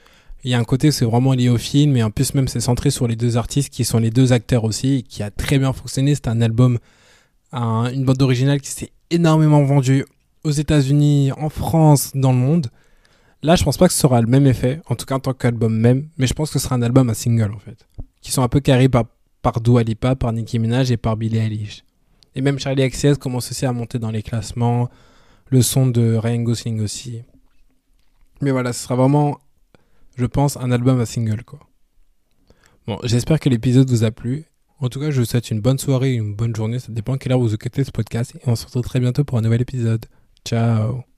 Il 0.44 0.50
y 0.50 0.54
a 0.54 0.58
un 0.58 0.64
côté, 0.64 0.92
c'est 0.92 1.04
vraiment 1.04 1.32
lié 1.32 1.48
au 1.48 1.58
film, 1.58 1.96
et 1.96 2.02
en 2.04 2.10
plus, 2.10 2.34
même, 2.34 2.46
c'est 2.46 2.60
centré 2.60 2.90
sur 2.90 3.08
les 3.08 3.16
deux 3.16 3.36
artistes 3.36 3.70
qui 3.70 3.84
sont 3.84 3.98
les 3.98 4.10
deux 4.10 4.32
acteurs 4.32 4.62
aussi, 4.62 5.02
qui 5.08 5.24
a 5.24 5.30
très 5.30 5.58
bien 5.58 5.72
fonctionné. 5.72 6.14
C'est 6.14 6.28
un 6.28 6.40
album, 6.40 6.78
une 7.52 8.04
bande 8.04 8.22
originale 8.22 8.60
qui 8.60 8.70
s'est 8.70 8.90
énormément 9.10 9.64
vendue 9.64 10.04
aux 10.44 10.52
États-Unis, 10.52 11.32
en 11.32 11.48
France, 11.48 12.12
dans 12.14 12.30
le 12.32 12.38
monde. 12.38 12.68
Là, 13.46 13.54
je 13.54 13.64
pense 13.64 13.76
pas 13.76 13.86
que 13.86 13.94
ce 13.94 14.00
sera 14.00 14.20
le 14.20 14.26
même 14.26 14.46
effet, 14.46 14.80
en 14.86 14.96
tout 14.96 15.06
cas 15.06 15.14
en 15.14 15.20
tant 15.20 15.32
qu'album 15.32 15.72
même, 15.72 16.08
mais 16.18 16.26
je 16.26 16.34
pense 16.34 16.50
que 16.50 16.58
ce 16.58 16.64
sera 16.64 16.74
un 16.74 16.82
album 16.82 17.08
à 17.10 17.14
single 17.14 17.52
en 17.52 17.58
fait, 17.58 17.86
qui 18.20 18.32
sont 18.32 18.42
un 18.42 18.48
peu 18.48 18.60
carrés 18.60 18.88
par, 18.88 19.04
par 19.40 19.60
Dua 19.60 19.84
Lipa, 19.84 20.16
par 20.16 20.32
Nicki 20.32 20.58
Minaj 20.58 20.90
et 20.90 20.96
par 20.96 21.16
Billie 21.16 21.38
Eilish. 21.38 21.84
Et 22.34 22.40
même 22.40 22.58
Charlie 22.58 22.88
XCX 22.88 23.14
commence 23.18 23.50
aussi 23.50 23.64
à 23.64 23.72
monter 23.72 23.98
dans 23.98 24.10
les 24.10 24.22
classements, 24.22 24.90
le 25.50 25.62
son 25.62 25.86
de 25.86 26.16
Ryan 26.16 26.42
Gosling 26.42 26.80
aussi. 26.80 27.22
Mais 28.42 28.50
voilà, 28.50 28.72
ce 28.72 28.82
sera 28.82 28.96
vraiment 28.96 29.38
je 30.16 30.26
pense, 30.26 30.56
un 30.56 30.70
album 30.70 31.00
à 31.00 31.06
single, 31.06 31.44
quoi. 31.44 31.60
Bon, 32.86 32.98
j'espère 33.04 33.40
que 33.40 33.48
l'épisode 33.48 33.88
vous 33.90 34.04
a 34.04 34.10
plu. 34.10 34.44
En 34.78 34.88
tout 34.88 35.00
cas, 35.00 35.10
je 35.10 35.20
vous 35.20 35.26
souhaite 35.26 35.50
une 35.50 35.60
bonne 35.60 35.78
soirée, 35.78 36.14
une 36.14 36.34
bonne 36.34 36.54
journée. 36.54 36.78
Ça 36.78 36.92
dépend 36.92 37.14
à 37.14 37.18
quelle 37.18 37.32
heure 37.32 37.38
vous 37.38 37.54
écoutez 37.54 37.84
ce 37.84 37.90
podcast. 37.90 38.34
Et 38.34 38.48
on 38.48 38.56
se 38.56 38.66
retrouve 38.66 38.82
très 38.82 39.00
bientôt 39.00 39.24
pour 39.24 39.38
un 39.38 39.42
nouvel 39.42 39.62
épisode. 39.62 40.06
Ciao 40.44 41.15